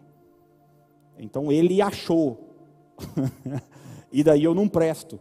Então 1.18 1.52
ele 1.52 1.82
achou. 1.82 2.56
e 4.10 4.24
daí 4.24 4.42
eu 4.42 4.54
não 4.54 4.66
presto. 4.66 5.20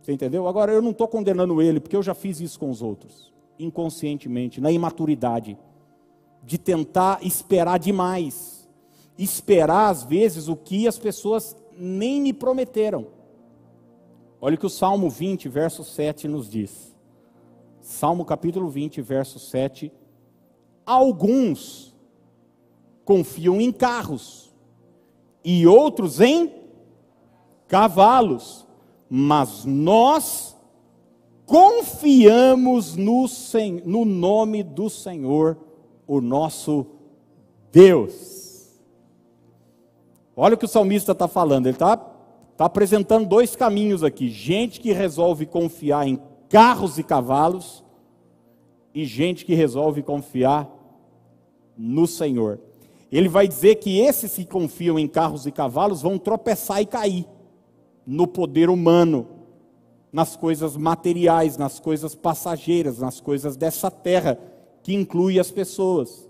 Você 0.00 0.12
entendeu? 0.12 0.48
Agora 0.48 0.72
eu 0.72 0.80
não 0.80 0.92
estou 0.92 1.06
condenando 1.06 1.60
ele, 1.60 1.80
porque 1.80 1.96
eu 1.96 2.02
já 2.02 2.14
fiz 2.14 2.40
isso 2.40 2.58
com 2.58 2.70
os 2.70 2.80
outros. 2.80 3.32
Inconscientemente, 3.58 4.60
na 4.60 4.70
imaturidade. 4.70 5.58
De 6.42 6.56
tentar 6.56 7.18
esperar 7.22 7.78
demais. 7.78 8.68
Esperar, 9.18 9.90
às 9.90 10.04
vezes, 10.04 10.48
o 10.48 10.56
que 10.56 10.88
as 10.88 10.98
pessoas 10.98 11.56
nem 11.76 12.20
me 12.22 12.32
prometeram. 12.32 13.08
Olha 14.40 14.54
o 14.54 14.58
que 14.58 14.66
o 14.66 14.70
Salmo 14.70 15.10
20, 15.10 15.48
verso 15.48 15.84
7 15.84 16.28
nos 16.28 16.48
diz. 16.48 16.96
Salmo 17.80 18.24
capítulo 18.24 18.68
20, 18.68 19.02
verso 19.02 19.38
7 19.38 19.92
Alguns 20.86 21.92
confiam 23.04 23.60
em 23.60 23.72
carros 23.72 24.54
e 25.44 25.66
outros 25.66 26.20
em 26.20 26.52
cavalos, 27.68 28.66
mas 29.10 29.64
nós 29.64 30.56
confiamos 31.44 32.96
no, 32.96 33.26
no 33.84 34.04
nome 34.04 34.62
do 34.62 34.88
Senhor, 34.88 35.56
o 36.06 36.20
nosso 36.20 36.86
Deus. 37.72 38.80
Olha 40.36 40.54
o 40.54 40.58
que 40.58 40.64
o 40.64 40.68
salmista 40.68 41.12
está 41.12 41.26
falando. 41.26 41.66
Ele 41.66 41.76
está 41.76 41.96
tá 41.96 42.64
apresentando 42.64 43.26
dois 43.26 43.56
caminhos 43.56 44.04
aqui: 44.04 44.28
gente 44.28 44.80
que 44.80 44.92
resolve 44.92 45.46
confiar 45.46 46.06
em 46.06 46.20
carros 46.48 46.98
e 46.98 47.02
cavalos, 47.02 47.84
e 48.94 49.04
gente 49.04 49.44
que 49.44 49.54
resolve 49.54 50.02
confiar 50.02 50.75
no 51.76 52.06
Senhor. 52.06 52.58
Ele 53.10 53.28
vai 53.28 53.46
dizer 53.46 53.76
que 53.76 54.00
esses 54.00 54.34
que 54.34 54.44
confiam 54.44 54.98
em 54.98 55.06
carros 55.06 55.46
e 55.46 55.52
cavalos 55.52 56.02
vão 56.02 56.18
tropeçar 56.18 56.80
e 56.80 56.86
cair 56.86 57.26
no 58.06 58.26
poder 58.26 58.68
humano, 58.68 59.26
nas 60.12 60.36
coisas 60.36 60.76
materiais, 60.76 61.56
nas 61.56 61.78
coisas 61.78 62.14
passageiras, 62.14 62.98
nas 62.98 63.20
coisas 63.20 63.56
dessa 63.56 63.90
terra, 63.90 64.38
que 64.82 64.94
inclui 64.94 65.38
as 65.38 65.50
pessoas. 65.50 66.28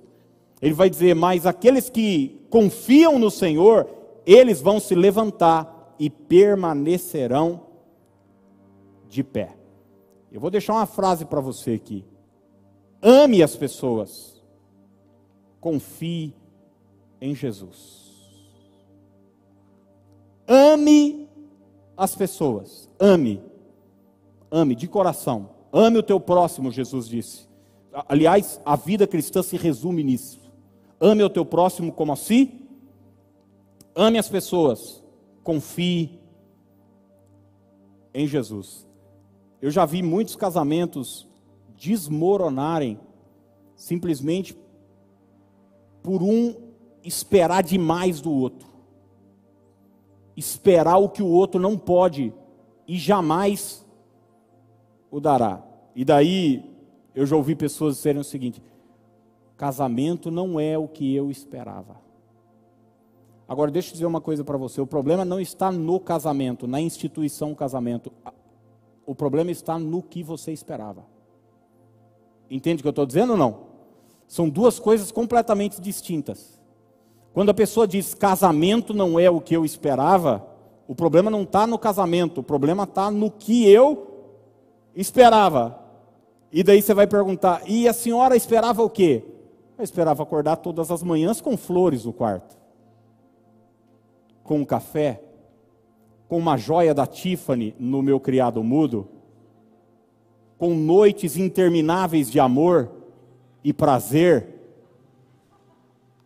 Ele 0.61 0.74
vai 0.74 0.90
dizer: 0.90 1.14
Mas 1.14 1.46
aqueles 1.46 1.88
que 1.88 2.40
confiam 2.50 3.18
no 3.18 3.30
Senhor, 3.30 3.88
eles 4.24 4.61
vão 4.61 4.80
se 4.80 4.94
levantar 4.94 5.94
e 5.98 6.11
permanecerão 6.11 7.62
de 9.09 9.22
pé. 9.22 9.54
Eu 10.32 10.40
vou 10.40 10.50
deixar 10.50 10.74
uma 10.74 10.87
frase 10.87 11.24
para 11.24 11.40
você 11.40 11.72
aqui. 11.72 12.04
Ame 13.00 13.42
as 13.42 13.54
pessoas. 13.54 14.36
Confie 15.66 16.33
em 17.20 17.35
Jesus. 17.35 18.12
Ame 20.46 21.29
as 21.96 22.14
pessoas. 22.14 22.88
Ame. 23.00 23.42
Ame 24.48 24.76
de 24.76 24.87
coração. 24.87 25.50
Ame 25.72 25.98
o 25.98 26.05
teu 26.05 26.20
próximo, 26.20 26.70
Jesus 26.70 27.09
disse. 27.09 27.48
Aliás, 28.09 28.61
a 28.64 28.76
vida 28.76 29.09
cristã 29.09 29.42
se 29.42 29.57
resume 29.57 30.05
nisso. 30.05 30.38
Ame 31.00 31.24
o 31.24 31.29
teu 31.29 31.44
próximo 31.44 31.90
como 31.90 32.12
a 32.12 32.16
si. 32.16 32.64
Ame 33.92 34.18
as 34.18 34.29
pessoas. 34.29 35.02
Confie 35.42 36.20
em 38.14 38.24
Jesus. 38.24 38.87
Eu 39.61 39.72
já 39.72 39.85
vi 39.85 40.00
muitos 40.00 40.37
casamentos 40.37 41.26
desmoronarem 41.76 43.00
simplesmente 43.74 44.57
por 46.06 46.22
um 46.22 46.54
esperar 47.02 47.64
demais 47.64 48.20
do 48.20 48.32
outro. 48.32 48.68
Esperar 50.36 50.98
o 50.98 51.08
que 51.08 51.20
o 51.20 51.26
outro 51.26 51.60
não 51.60 51.76
pode 51.76 52.32
e 52.86 52.96
jamais 52.96 53.84
o 55.10 55.18
dará. 55.18 55.64
E 55.96 56.04
daí 56.04 56.64
eu 57.12 57.26
já 57.26 57.34
ouvi 57.34 57.56
pessoas 57.56 57.96
dizerem 57.96 58.20
o 58.20 58.24
seguinte: 58.24 58.62
casamento 59.56 60.30
não 60.30 60.60
é 60.60 60.78
o 60.78 60.86
que 60.86 61.12
eu 61.12 61.28
esperava. 61.28 61.96
Agora, 63.48 63.72
deixa 63.72 63.88
eu 63.88 63.92
dizer 63.94 64.06
uma 64.06 64.20
coisa 64.20 64.44
para 64.44 64.56
você: 64.56 64.80
o 64.80 64.86
problema 64.86 65.24
não 65.24 65.40
está 65.40 65.72
no 65.72 65.98
casamento, 65.98 66.68
na 66.68 66.80
instituição 66.80 67.52
casamento. 67.52 68.12
O 69.04 69.12
problema 69.12 69.50
está 69.50 69.76
no 69.76 70.00
que 70.04 70.22
você 70.22 70.52
esperava. 70.52 71.04
Entende 72.48 72.78
o 72.80 72.82
que 72.84 72.88
eu 72.88 72.90
estou 72.90 73.06
dizendo 73.06 73.32
ou 73.32 73.36
não? 73.36 73.65
São 74.26 74.48
duas 74.48 74.78
coisas 74.78 75.12
completamente 75.12 75.80
distintas. 75.80 76.60
Quando 77.32 77.50
a 77.50 77.54
pessoa 77.54 77.86
diz 77.86 78.14
casamento 78.14 78.94
não 78.94 79.20
é 79.20 79.30
o 79.30 79.40
que 79.40 79.54
eu 79.54 79.64
esperava, 79.64 80.46
o 80.88 80.94
problema 80.94 81.30
não 81.30 81.42
está 81.42 81.66
no 81.66 81.78
casamento, 81.78 82.40
o 82.40 82.42
problema 82.42 82.84
está 82.84 83.10
no 83.10 83.30
que 83.30 83.68
eu 83.68 84.06
esperava. 84.94 85.78
E 86.50 86.62
daí 86.62 86.80
você 86.80 86.94
vai 86.94 87.06
perguntar: 87.06 87.62
e 87.66 87.86
a 87.86 87.92
senhora 87.92 88.36
esperava 88.36 88.82
o 88.82 88.88
quê? 88.88 89.22
Eu 89.76 89.84
esperava 89.84 90.22
acordar 90.22 90.56
todas 90.56 90.90
as 90.90 91.02
manhãs 91.02 91.40
com 91.40 91.56
flores 91.56 92.04
no 92.06 92.12
quarto, 92.12 92.56
com 94.42 94.60
um 94.60 94.64
café, 94.64 95.20
com 96.28 96.38
uma 96.38 96.56
joia 96.56 96.94
da 96.94 97.06
Tiffany 97.06 97.74
no 97.78 98.00
meu 98.00 98.18
criado 98.18 98.64
mudo, 98.64 99.08
com 100.56 100.74
noites 100.74 101.36
intermináveis 101.36 102.30
de 102.30 102.40
amor 102.40 102.90
e 103.66 103.72
prazer 103.72 104.46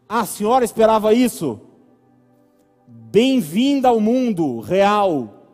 a 0.06 0.26
senhora 0.26 0.62
esperava 0.62 1.14
isso? 1.14 1.58
Bem-vinda 2.86 3.88
ao 3.88 3.98
mundo 3.98 4.60
real 4.60 5.46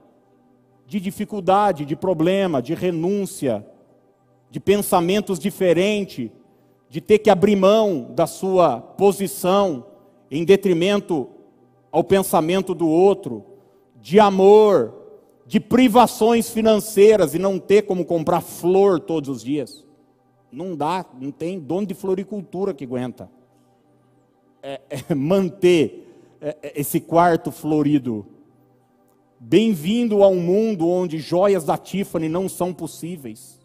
de 0.85 0.99
dificuldade, 0.99 1.85
de 1.85 1.95
problema, 1.95 2.61
de 2.61 2.75
renúncia, 2.75 3.65
de 4.51 4.59
pensamentos 4.59 5.39
diferentes, 5.39 6.29
de 6.91 7.01
ter 7.01 7.21
que 7.21 7.31
abrir 7.31 7.55
mão 7.55 8.11
da 8.17 8.27
sua 8.27 8.81
posição 8.81 9.87
em 10.29 10.45
detrimento 10.45 11.29
ao 11.93 12.03
pensamento 12.03 12.75
do 12.75 12.89
outro, 12.89 13.45
de 13.95 14.19
amor, 14.19 14.93
de 15.47 15.61
privações 15.61 16.51
financeiras 16.51 17.33
e 17.33 17.39
não 17.39 17.61
ter 17.61 17.83
como 17.83 18.05
comprar 18.05 18.41
flor 18.41 18.99
todos 18.99 19.29
os 19.29 19.45
dias. 19.45 19.86
Não 20.57 20.75
dá, 20.75 21.05
não 21.21 21.31
tem 21.31 21.61
dono 21.61 21.87
de 21.87 21.93
floricultura 21.93 22.73
que 22.73 22.85
aguenta 22.85 23.29
é, 24.63 24.81
é, 24.89 25.15
manter 25.15 26.11
é, 26.41 26.57
é, 26.63 26.81
esse 26.81 26.99
quarto 26.99 27.53
florido. 27.53 28.25
Bem-vindo 29.39 30.23
a 30.23 30.29
um 30.29 30.41
mundo 30.41 30.89
onde 30.89 31.19
joias 31.19 31.65
da 31.65 31.77
Tiffany 31.77 32.27
não 32.27 32.49
são 32.49 32.73
possíveis. 32.73 33.61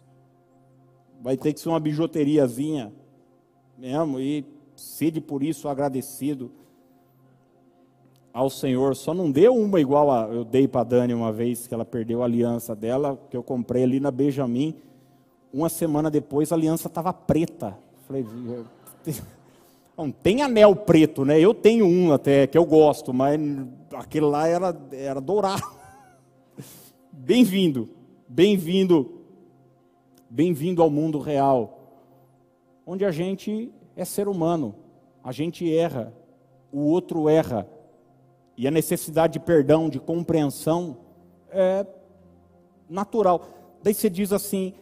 Vai 1.22 1.34
ter 1.38 1.54
que 1.54 1.60
ser 1.60 1.70
uma 1.70 1.80
bijuteriazinha 1.80 2.92
mesmo, 3.78 4.20
e 4.20 4.44
sede 4.76 5.18
por 5.18 5.42
isso 5.42 5.70
agradecido 5.70 6.52
ao 8.34 8.50
Senhor. 8.50 8.94
Só 8.96 9.14
não 9.14 9.30
deu 9.30 9.56
uma 9.56 9.80
igual 9.80 10.10
a, 10.10 10.28
eu 10.28 10.44
dei 10.44 10.68
para 10.68 10.82
a 10.82 10.84
Dani 10.84 11.14
uma 11.14 11.32
vez, 11.32 11.66
que 11.66 11.72
ela 11.72 11.86
perdeu 11.86 12.20
a 12.20 12.26
aliança 12.26 12.76
dela, 12.76 13.18
que 13.30 13.36
eu 13.36 13.42
comprei 13.42 13.82
ali 13.82 13.98
na 13.98 14.10
Benjamin. 14.10 14.76
Uma 15.52 15.68
semana 15.68 16.10
depois 16.10 16.50
a 16.50 16.54
aliança 16.54 16.88
estava 16.88 17.12
preta. 17.12 17.76
Falei, 18.06 18.26
não, 19.96 20.10
tem 20.10 20.40
anel 20.40 20.74
preto, 20.74 21.24
né? 21.24 21.38
Eu 21.38 21.52
tenho 21.52 21.84
um 21.86 22.12
até, 22.12 22.46
que 22.46 22.56
eu 22.56 22.64
gosto, 22.64 23.12
mas 23.12 23.38
aquele 23.94 24.24
lá 24.24 24.48
era, 24.48 24.74
era 24.90 25.20
dourado. 25.20 25.62
Bem-vindo, 27.12 27.90
bem-vindo, 28.26 29.20
bem-vindo 30.30 30.82
ao 30.82 30.88
mundo 30.88 31.18
real, 31.18 31.78
onde 32.86 33.04
a 33.04 33.10
gente 33.10 33.70
é 33.94 34.04
ser 34.04 34.28
humano, 34.28 34.74
a 35.22 35.30
gente 35.30 35.70
erra, 35.72 36.12
o 36.72 36.80
outro 36.80 37.28
erra, 37.28 37.68
e 38.56 38.66
a 38.66 38.70
necessidade 38.70 39.34
de 39.34 39.40
perdão, 39.40 39.90
de 39.90 40.00
compreensão 40.00 40.96
é 41.50 41.86
natural. 42.88 43.46
Daí 43.82 43.92
você 43.92 44.08
diz 44.08 44.32
assim: 44.32 44.74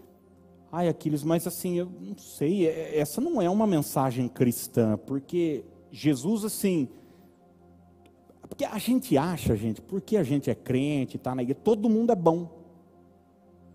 Ai, 0.72 0.88
Aquiles, 0.88 1.24
mas 1.24 1.46
assim, 1.46 1.78
eu 1.78 1.90
não 2.00 2.16
sei, 2.16 2.68
é, 2.68 2.98
essa 2.98 3.20
não 3.20 3.42
é 3.42 3.50
uma 3.50 3.66
mensagem 3.66 4.28
cristã, 4.28 4.96
porque 4.96 5.64
Jesus, 5.90 6.44
assim, 6.44 6.88
porque 8.48 8.64
a 8.64 8.78
gente 8.78 9.16
acha, 9.18 9.56
gente, 9.56 9.82
porque 9.82 10.16
a 10.16 10.22
gente 10.22 10.48
é 10.48 10.54
crente, 10.54 11.16
está 11.16 11.34
na 11.34 11.42
igreja, 11.42 11.60
todo 11.64 11.88
mundo 11.88 12.12
é 12.12 12.16
bom, 12.16 12.48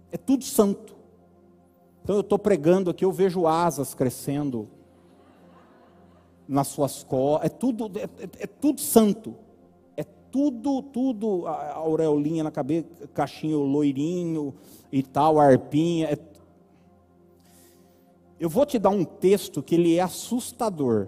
é 0.10 0.18
tudo 0.18 0.46
santo. 0.46 0.96
Então 2.02 2.16
eu 2.16 2.22
estou 2.22 2.40
pregando 2.40 2.92
aqui, 2.92 3.04
eu 3.04 3.12
vejo 3.12 3.46
asas 3.46 3.94
crescendo 3.94 4.70
nas 6.48 6.68
suas 6.68 7.04
costas, 7.04 7.48
é 7.48 7.50
tudo, 7.50 7.92
é, 8.00 8.04
é, 8.04 8.30
é 8.44 8.48
tudo 8.48 8.80
santo, 8.80 9.36
é 9.98 10.04
tudo, 10.32 10.82
tudo, 10.82 11.46
a 11.48 11.74
aureolinha 11.74 12.44
na 12.44 12.52
cabeça, 12.52 12.88
cachinho 13.14 13.60
loirinho 13.60 14.54
e 14.92 15.04
tal, 15.04 15.40
arpinha, 15.40 16.08
é 16.08 16.35
eu 18.40 18.50
vou 18.50 18.66
te 18.66 18.78
dar 18.78 18.90
um 18.90 19.06
texto 19.06 19.64
que 19.64 19.76
ele 19.76 19.96
é 19.96 20.02
assustador. 20.02 21.08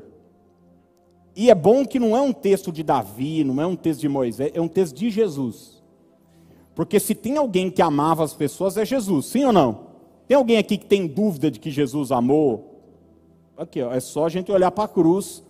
E 1.35 1.51
é 1.51 1.55
bom 1.55 1.85
que 1.85 1.99
não 1.99 2.15
é 2.15 2.21
um 2.21 2.33
texto 2.33 2.71
de 2.71 2.81
Davi, 2.81 3.43
não 3.43 3.61
é 3.61 3.67
um 3.67 3.75
texto 3.75 4.01
de 4.01 4.09
Moisés, 4.09 4.51
é 4.53 4.61
um 4.61 4.67
texto 4.67 4.95
de 4.95 5.09
Jesus. 5.09 5.83
Porque 6.73 6.99
se 6.99 7.13
tem 7.13 7.37
alguém 7.37 7.69
que 7.69 7.81
amava 7.81 8.23
as 8.23 8.33
pessoas, 8.33 8.77
é 8.77 8.85
Jesus, 8.85 9.27
sim 9.27 9.43
ou 9.43 9.53
não? 9.53 9.87
Tem 10.27 10.35
alguém 10.35 10.57
aqui 10.57 10.77
que 10.77 10.85
tem 10.85 11.05
dúvida 11.05 11.51
de 11.51 11.59
que 11.59 11.69
Jesus 11.69 12.11
amou? 12.11 12.81
Aqui, 13.57 13.81
ó, 13.81 13.91
é 13.93 13.99
só 13.99 14.25
a 14.25 14.29
gente 14.29 14.51
olhar 14.51 14.71
para 14.71 14.85
a 14.85 14.87
cruz. 14.87 15.43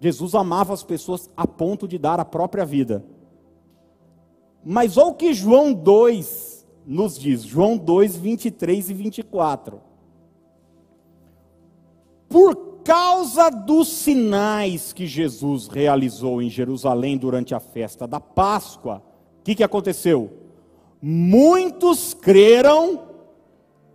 Jesus 0.00 0.34
amava 0.34 0.74
as 0.74 0.82
pessoas 0.82 1.30
a 1.36 1.46
ponto 1.46 1.88
de 1.88 1.98
dar 1.98 2.20
a 2.20 2.24
própria 2.24 2.64
vida. 2.64 3.04
Mas 4.64 4.96
olha 4.96 5.08
o 5.08 5.14
que 5.14 5.32
João 5.32 5.72
2 5.72 6.66
nos 6.86 7.18
diz, 7.18 7.42
João 7.42 7.76
2, 7.76 8.16
23 8.16 8.90
e 8.90 8.94
24 8.94 9.93
por 12.34 12.80
causa 12.82 13.48
dos 13.48 13.86
sinais 13.86 14.92
que 14.92 15.06
Jesus 15.06 15.68
realizou 15.68 16.42
em 16.42 16.50
Jerusalém 16.50 17.16
durante 17.16 17.54
a 17.54 17.60
festa 17.60 18.08
da 18.08 18.18
Páscoa, 18.18 19.00
o 19.38 19.44
que, 19.44 19.54
que 19.54 19.62
aconteceu? 19.62 20.32
Muitos 21.00 22.12
creram 22.12 23.02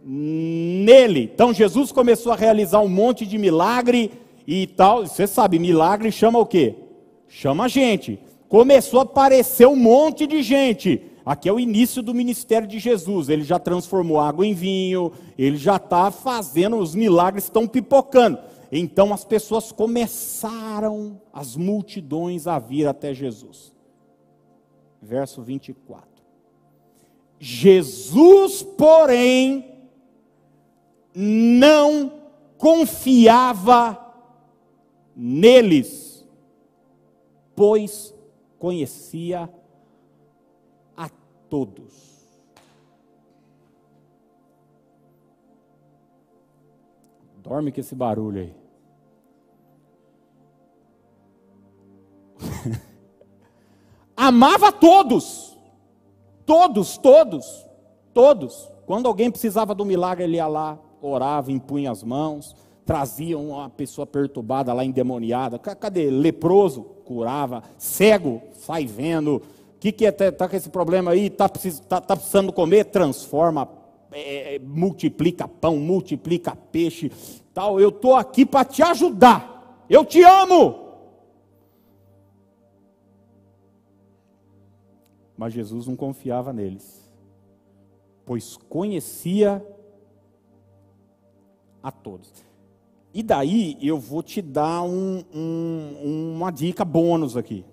nele. 0.01 1.29
Então 1.33 1.53
Jesus 1.53 1.91
começou 1.91 2.31
a 2.31 2.37
realizar 2.37 2.79
um 2.79 2.87
monte 2.87 3.25
de 3.25 3.37
milagre 3.37 4.09
e 4.47 4.65
tal. 4.67 5.05
Você 5.05 5.27
sabe, 5.27 5.59
milagre 5.59 6.09
chama 6.09 6.39
o 6.39 6.45
quê? 6.45 6.75
chama 7.27 7.67
gente. 7.67 8.21
Começou 8.47 9.01
a 9.01 9.03
aparecer 9.03 9.67
um 9.67 9.75
monte 9.75 10.25
de 10.25 10.41
gente. 10.41 11.01
Aqui 11.29 11.47
é 11.47 11.53
o 11.53 11.59
início 11.59 12.01
do 12.01 12.11
ministério 12.11 12.67
de 12.67 12.79
Jesus. 12.79 13.29
Ele 13.29 13.43
já 13.43 13.59
transformou 13.59 14.19
água 14.19 14.47
em 14.47 14.55
vinho, 14.55 15.13
ele 15.37 15.57
já 15.57 15.75
está 15.75 16.09
fazendo, 16.09 16.77
os 16.77 16.95
milagres 16.95 17.43
estão 17.43 17.67
pipocando. 17.67 18.39
Então 18.71 19.13
as 19.13 19.23
pessoas 19.23 19.71
começaram, 19.71 21.21
as 21.31 21.55
multidões, 21.55 22.47
a 22.47 22.57
vir 22.57 22.87
até 22.87 23.13
Jesus. 23.13 23.71
Verso 24.99 25.43
24. 25.43 26.09
Jesus, 27.39 28.63
porém, 28.63 29.71
não 31.13 32.11
confiava 32.57 34.03
neles, 35.15 36.27
pois 37.55 38.15
conhecia 38.57 39.47
todos. 41.49 42.09
Dorme 47.37 47.71
com 47.71 47.79
esse 47.79 47.95
barulho 47.95 48.41
aí. 48.41 48.53
Amava 54.15 54.71
todos. 54.71 55.57
Todos, 56.45 56.97
todos, 56.97 57.65
todos. 58.13 58.69
Quando 58.85 59.07
alguém 59.07 59.31
precisava 59.31 59.73
do 59.73 59.85
milagre, 59.85 60.23
ele 60.23 60.37
ia 60.37 60.47
lá, 60.47 60.77
orava, 61.01 61.51
impunha 61.51 61.91
as 61.91 62.03
mãos, 62.03 62.55
trazia 62.85 63.37
uma 63.37 63.69
pessoa 63.69 64.05
perturbada 64.05 64.73
lá, 64.73 64.83
endemoniada. 64.83 65.59
Cadê? 65.59 66.09
Leproso, 66.09 66.83
curava. 67.05 67.63
Cego, 67.77 68.41
sai 68.53 68.85
vendo. 68.85 69.41
Que, 69.79 69.91
que 69.91 70.05
é? 70.05 70.09
Está 70.09 70.47
com 70.47 70.55
esse 70.55 70.69
problema 70.69 71.11
aí? 71.11 71.27
Está 71.27 71.47
tá, 71.47 72.01
tá 72.01 72.15
precisando 72.15 72.51
comer? 72.51 72.85
Transforma, 72.85 73.69
é, 74.11 74.55
é, 74.55 74.59
multiplica 74.59 75.47
pão, 75.47 75.77
multiplica 75.77 76.55
peixe. 76.55 77.11
Tal. 77.53 77.79
Eu 77.79 77.89
estou 77.89 78.15
aqui 78.15 78.45
para 78.45 78.65
te 78.65 78.81
ajudar. 78.83 79.85
Eu 79.89 80.03
te 80.03 80.21
amo. 80.23 80.89
Mas 85.37 85.53
Jesus 85.53 85.87
não 85.87 85.95
confiava 85.95 86.51
neles, 86.51 87.01
pois 88.25 88.57
conhecia 88.57 89.65
a 91.81 91.89
todos. 91.89 92.29
E 93.13 93.23
daí 93.23 93.77
eu 93.81 93.97
vou 93.97 94.21
te 94.21 94.41
dar 94.41 94.83
um, 94.83 95.23
um, 95.33 96.33
uma 96.35 96.51
dica 96.51 96.83
bônus 96.83 97.37
aqui. 97.37 97.63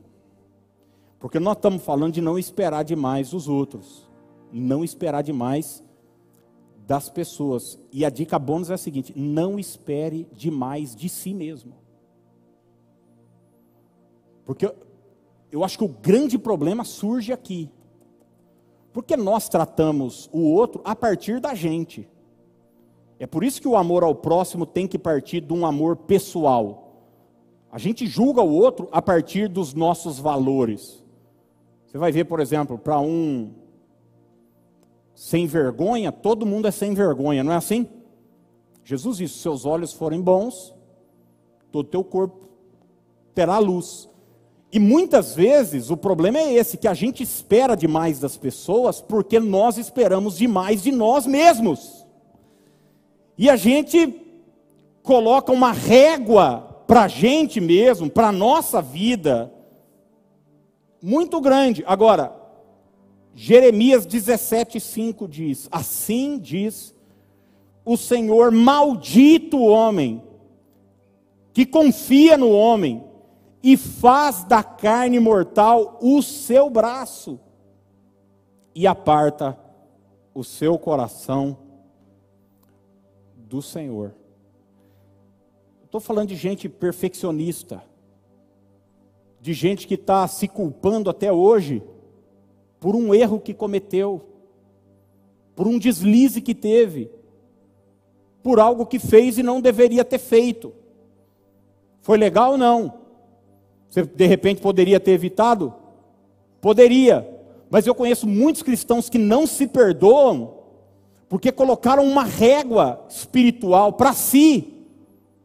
Porque 1.19 1.41
nós 1.41 1.57
estamos 1.57 1.83
falando 1.83 2.13
de 2.13 2.21
não 2.21 2.39
esperar 2.39 2.83
demais 2.83 3.31
dos 3.31 3.49
outros, 3.49 4.09
não 4.53 4.85
esperar 4.85 5.23
demais 5.23 5.83
das 6.87 7.11
pessoas. 7.11 7.79
E 7.91 8.05
a 8.05 8.11
dica 8.11 8.39
bônus 8.39 8.71
é 8.71 8.75
a 8.75 8.79
seguinte: 8.79 9.13
não 9.17 9.59
espere 9.59 10.29
demais 10.33 10.95
de 10.95 11.09
si 11.09 11.35
mesmo. 11.35 11.75
Porque 14.45 14.73
eu 15.51 15.65
acho 15.65 15.79
que 15.79 15.85
o 15.85 15.89
grande 15.89 16.39
problema 16.39 16.85
surge 16.85 17.33
aqui. 17.33 17.71
Porque 18.93 19.17
nós 19.17 19.49
tratamos 19.49 20.31
o 20.33 20.41
outro 20.53 20.81
a 20.85 20.95
partir 20.95 21.41
da 21.41 21.55
gente. 21.55 22.09
É 23.19 23.27
por 23.27 23.43
isso 23.43 23.61
que 23.61 23.69
o 23.69 23.77
amor 23.77 24.05
ao 24.05 24.15
próximo 24.15 24.65
tem 24.65 24.87
que 24.87 24.99
partir 24.99 25.41
de 25.41 25.53
um 25.53 25.67
amor 25.67 25.97
pessoal. 25.97 26.87
A 27.73 27.79
gente 27.79 28.07
julga 28.07 28.43
o 28.43 28.55
outro 28.55 28.89
a 28.93 29.03
partir 29.03 29.49
dos 29.49 29.75
nossos 29.75 30.19
valores. 30.19 31.05
Você 31.97 31.99
vai 31.99 32.13
ver, 32.13 32.25
por 32.25 32.41
exemplo, 32.41 32.77
para 32.77 33.01
um 33.01 33.53
sem 35.15 35.47
vergonha, 35.47 36.13
todo 36.13 36.45
mundo 36.45 36.69
é 36.69 36.71
sem 36.71 36.93
vergonha, 36.93 37.43
não 37.43 37.53
é 37.53 37.57
assim? 37.57 37.89
Jesus 38.85 39.17
disse: 39.17 39.39
seus 39.39 39.65
olhos 39.65 39.95
forem 39.95 40.21
bons, 40.21 40.75
todo 41.73 41.89
teu 41.89 42.05
corpo 42.05 42.51
terá 43.35 43.57
luz. 43.57 44.11
E 44.71 44.79
muitas 44.79 45.35
vezes 45.35 45.89
o 45.89 45.97
problema 45.97 46.37
é 46.37 46.53
esse, 46.53 46.77
que 46.77 46.87
a 46.87 46.93
gente 46.93 47.23
espera 47.23 47.75
demais 47.75 48.21
das 48.21 48.37
pessoas 48.37 49.01
porque 49.01 49.41
nós 49.41 49.79
esperamos 49.79 50.37
demais 50.37 50.83
de 50.83 50.93
nós 50.93 51.27
mesmos. 51.27 52.07
E 53.39 53.49
a 53.49 53.57
gente 53.57 54.23
coloca 55.03 55.51
uma 55.51 55.73
régua 55.73 56.85
para 56.87 57.05
a 57.05 57.09
gente 57.09 57.59
mesmo, 57.59 58.11
para 58.11 58.29
a 58.29 58.33
nossa 58.33 58.83
vida, 58.83 59.51
muito 61.03 61.41
grande. 61.41 61.85
Agora, 61.87 62.35
Jeremias 63.35 64.07
17,5 64.07 65.29
diz: 65.29 65.69
Assim 65.71 66.39
diz 66.39 66.95
o 67.85 67.97
Senhor, 67.97 68.51
maldito 68.51 69.59
o 69.59 69.67
homem 69.67 70.23
que 71.53 71.65
confia 71.65 72.37
no 72.37 72.51
homem 72.51 73.03
e 73.63 73.77
faz 73.77 74.45
da 74.45 74.63
carne 74.63 75.19
mortal 75.19 75.99
o 76.03 76.21
seu 76.21 76.69
braço 76.69 77.41
e 78.75 78.87
aparta 78.87 79.59
o 80.35 80.45
seu 80.45 80.79
coração 80.79 81.57
do 83.35 83.63
Senhor. 83.63 84.15
Estou 85.83 85.99
falando 85.99 86.29
de 86.29 86.37
gente 86.37 86.69
perfeccionista, 86.69 87.83
de 89.47 89.53
gente 89.53 89.87
que 89.87 89.95
está 89.95 90.27
se 90.27 90.49
culpando 90.49 91.09
até 91.09 91.31
hoje 91.31 91.81
por 92.81 92.97
um 92.97 93.15
erro 93.15 93.39
que 93.39 93.55
cometeu, 93.55 94.21
por 95.55 95.69
um 95.69 95.79
deslize 95.79 96.41
que 96.41 96.53
teve, 96.53 97.09
por 98.43 98.59
algo 98.59 98.85
que 98.85 98.99
fez 98.99 99.39
e 99.39 99.45
não 99.45 99.61
deveria 99.61 100.05
ter 100.05 100.19
feito. 100.19 100.73
Foi 102.01 102.19
legal 102.19 102.53
ou 102.53 102.59
não? 102.59 102.95
Você 103.89 104.03
de 104.03 104.27
repente 104.27 104.61
poderia 104.61 104.99
ter 104.99 105.13
evitado? 105.13 105.73
Poderia. 106.61 107.25
Mas 107.71 107.87
eu 107.87 107.95
conheço 107.95 108.27
muitos 108.27 108.65
cristãos 108.65 109.09
que 109.09 109.17
não 109.17 109.47
se 109.47 109.69
perdoam 109.69 110.55
porque 111.29 111.53
colocaram 111.53 112.05
uma 112.05 112.25
régua 112.25 113.07
espiritual 113.09 113.93
para 113.93 114.13
si 114.13 114.75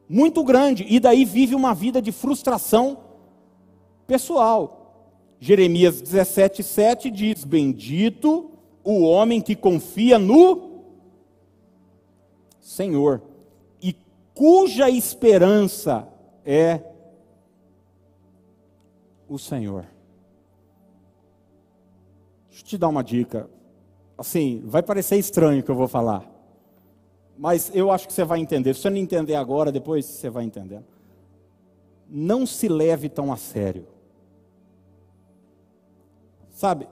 muito 0.10 0.44
grande 0.44 0.88
e 0.90 1.00
daí 1.00 1.24
vive 1.24 1.54
uma 1.54 1.76
vida 1.76 2.02
de 2.02 2.12
frustração 2.12 3.11
pessoal. 4.12 5.08
Jeremias 5.40 6.02
17:7 6.02 7.10
diz: 7.10 7.46
Bendito 7.46 8.52
o 8.84 9.04
homem 9.04 9.40
que 9.40 9.56
confia 9.56 10.20
no 10.20 10.82
Senhor 12.60 13.22
e 13.82 13.96
cuja 14.34 14.90
esperança 14.90 16.06
é 16.46 16.82
o 19.30 19.40
Senhor. 19.40 19.86
Deixa 22.50 22.64
eu 22.64 22.68
te 22.68 22.78
dar 22.78 22.90
uma 22.90 23.04
dica. 23.04 23.50
Assim, 24.18 24.62
vai 24.66 24.84
parecer 24.84 25.16
estranho 25.16 25.62
o 25.62 25.64
que 25.64 25.72
eu 25.72 25.76
vou 25.76 25.88
falar. 25.88 26.30
Mas 27.38 27.72
eu 27.74 27.90
acho 27.90 28.08
que 28.08 28.14
você 28.14 28.26
vai 28.26 28.40
entender. 28.40 28.74
Se 28.74 28.82
você 28.82 28.90
não 28.90 28.98
entender 28.98 29.36
agora, 29.36 29.72
depois 29.72 30.06
você 30.06 30.30
vai 30.30 30.44
entender. 30.44 30.82
Não 32.10 32.46
se 32.46 32.68
leve 32.68 33.08
tão 33.08 33.32
a 33.32 33.38
sério. 33.38 33.88
Sabe? 36.62 36.88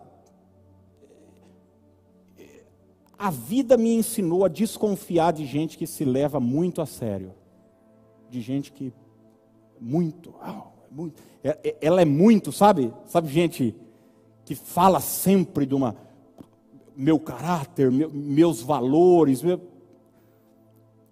A 3.15 3.29
vida 3.29 3.77
me 3.77 3.93
ensinou 3.93 4.43
a 4.43 4.47
desconfiar 4.47 5.32
de 5.32 5.45
gente 5.45 5.77
que 5.77 5.86
se 5.86 6.03
leva 6.03 6.39
muito 6.39 6.82
a 6.82 6.88
sério. 6.88 7.36
De 8.32 8.41
gente 8.41 8.71
que 8.71 8.91
muito, 9.79 10.34
muito 10.89 11.21
é, 11.43 11.50
é, 11.63 11.77
ela 11.81 12.02
é 12.02 12.06
muito, 12.06 12.52
sabe? 12.52 12.91
Sabe, 13.06 13.27
gente 13.27 13.75
que 14.43 14.56
fala 14.56 15.00
sempre 15.00 15.67
de 15.67 15.75
uma 15.75 15.96
meu 16.96 17.19
caráter, 17.19 17.91
meu, 17.91 18.10
meus 18.12 18.63
valores. 18.63 19.43
Meu... 19.43 19.62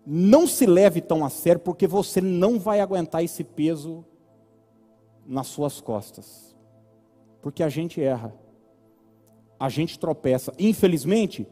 Não 0.03 0.47
se 0.47 0.65
leve 0.65 0.99
tão 0.99 1.23
a 1.23 1.29
sério, 1.29 1.61
porque 1.61 1.85
você 1.85 2.21
não 2.21 2.57
vai 2.57 2.79
aguentar 2.79 3.23
esse 3.23 3.43
peso 3.43 4.03
nas 5.27 5.45
suas 5.45 5.79
costas. 5.79 6.57
Porque 7.39 7.61
a 7.61 7.69
gente 7.69 8.01
erra, 8.01 8.33
a 9.59 9.69
gente 9.69 9.97
tropeça. 9.97 10.53
Infelizmente, 10.57 11.47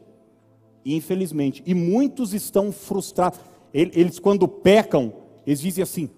infelizmente, 0.84 1.62
e 1.66 1.74
muitos 1.74 2.32
estão 2.32 2.70
frustrados. 2.70 3.40
Eles, 3.72 4.18
quando 4.18 4.46
pecam, 4.46 5.12
eles 5.46 5.60
dizem 5.60 5.82
assim: 5.82 6.10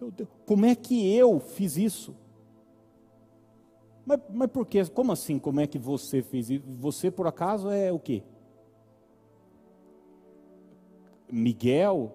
meu 0.00 0.10
Deus, 0.10 0.28
como 0.44 0.66
é 0.66 0.74
que 0.74 1.14
eu 1.14 1.40
fiz 1.40 1.76
isso? 1.76 2.14
Mas, 4.04 4.20
mas 4.32 4.50
por 4.50 4.66
quê? 4.66 4.84
Como 4.86 5.10
assim? 5.10 5.38
Como 5.38 5.60
é 5.60 5.66
que 5.66 5.78
você 5.78 6.22
fez 6.22 6.50
isso? 6.50 6.64
Você, 6.78 7.10
por 7.10 7.26
acaso, 7.26 7.70
é 7.70 7.90
o 7.92 7.98
quê? 7.98 8.22
Miguel, 11.30 12.14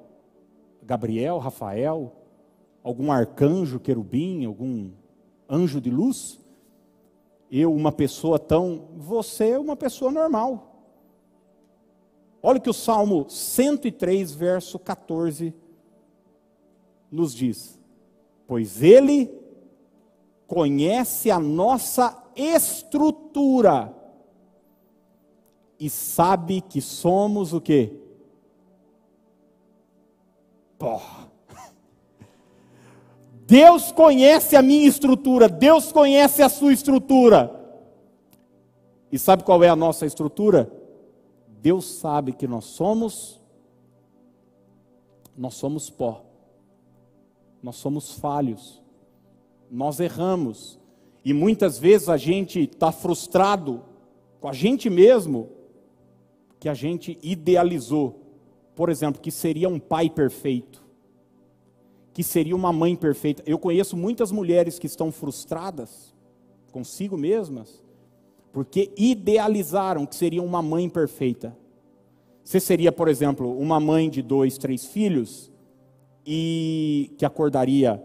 Gabriel, 0.81 1.37
Rafael, 1.37 2.15
algum 2.81 3.11
arcanjo, 3.11 3.79
querubim, 3.79 4.45
algum 4.45 4.91
anjo 5.49 5.81
de 5.81 5.89
luz? 5.89 6.40
Eu, 7.51 7.73
uma 7.73 7.91
pessoa 7.91 8.39
tão. 8.39 8.87
Você 8.95 9.49
é 9.49 9.59
uma 9.59 9.75
pessoa 9.75 10.09
normal. 10.09 10.71
Olha 12.41 12.57
o 12.57 12.61
que 12.61 12.69
o 12.69 12.73
Salmo 12.73 13.29
103, 13.29 14.31
verso 14.31 14.79
14 14.79 15.53
nos 17.11 17.35
diz: 17.35 17.77
Pois 18.47 18.81
Ele 18.81 19.29
conhece 20.47 21.29
a 21.29 21.39
nossa 21.39 22.23
estrutura 22.35 23.95
e 25.79 25.89
sabe 25.89 26.61
que 26.61 26.79
somos 26.79 27.53
o 27.53 27.59
quê? 27.59 27.91
Pó. 30.77 31.20
Deus 33.51 33.91
conhece 33.91 34.55
a 34.55 34.61
minha 34.61 34.87
estrutura, 34.87 35.49
Deus 35.49 35.91
conhece 35.91 36.41
a 36.41 36.47
sua 36.47 36.71
estrutura. 36.71 37.53
E 39.11 39.19
sabe 39.19 39.43
qual 39.43 39.61
é 39.61 39.67
a 39.67 39.75
nossa 39.75 40.05
estrutura? 40.05 40.71
Deus 41.61 41.83
sabe 41.83 42.31
que 42.31 42.47
nós 42.47 42.63
somos 42.63 43.41
nós 45.37 45.55
somos 45.55 45.89
pó. 45.89 46.23
Nós 47.61 47.75
somos 47.75 48.13
falhos. 48.13 48.81
Nós 49.69 49.99
erramos. 49.99 50.79
E 51.25 51.33
muitas 51.33 51.77
vezes 51.77 52.07
a 52.07 52.15
gente 52.15 52.61
está 52.61 52.89
frustrado 52.89 53.83
com 54.39 54.47
a 54.47 54.53
gente 54.53 54.89
mesmo, 54.89 55.49
que 56.57 56.69
a 56.69 56.73
gente 56.73 57.19
idealizou. 57.21 58.21
Por 58.75 58.87
exemplo, 58.87 59.21
que 59.21 59.29
seria 59.29 59.67
um 59.67 59.77
pai 59.77 60.09
perfeito, 60.09 60.80
que 62.13 62.23
seria 62.23 62.55
uma 62.55 62.73
mãe 62.73 62.95
perfeita. 62.95 63.43
Eu 63.45 63.57
conheço 63.57 63.95
muitas 63.95 64.31
mulheres 64.31 64.77
que 64.77 64.87
estão 64.87 65.11
frustradas 65.11 66.13
consigo 66.71 67.17
mesmas, 67.17 67.83
porque 68.51 68.91
idealizaram 68.97 70.05
que 70.05 70.15
seria 70.15 70.41
uma 70.41 70.61
mãe 70.61 70.89
perfeita. 70.89 71.55
Você 72.43 72.59
seria, 72.59 72.91
por 72.91 73.07
exemplo, 73.07 73.57
uma 73.57 73.79
mãe 73.79 74.09
de 74.09 74.21
dois, 74.21 74.57
três 74.57 74.85
filhos 74.85 75.51
e 76.25 77.13
que 77.17 77.25
acordaria 77.25 78.01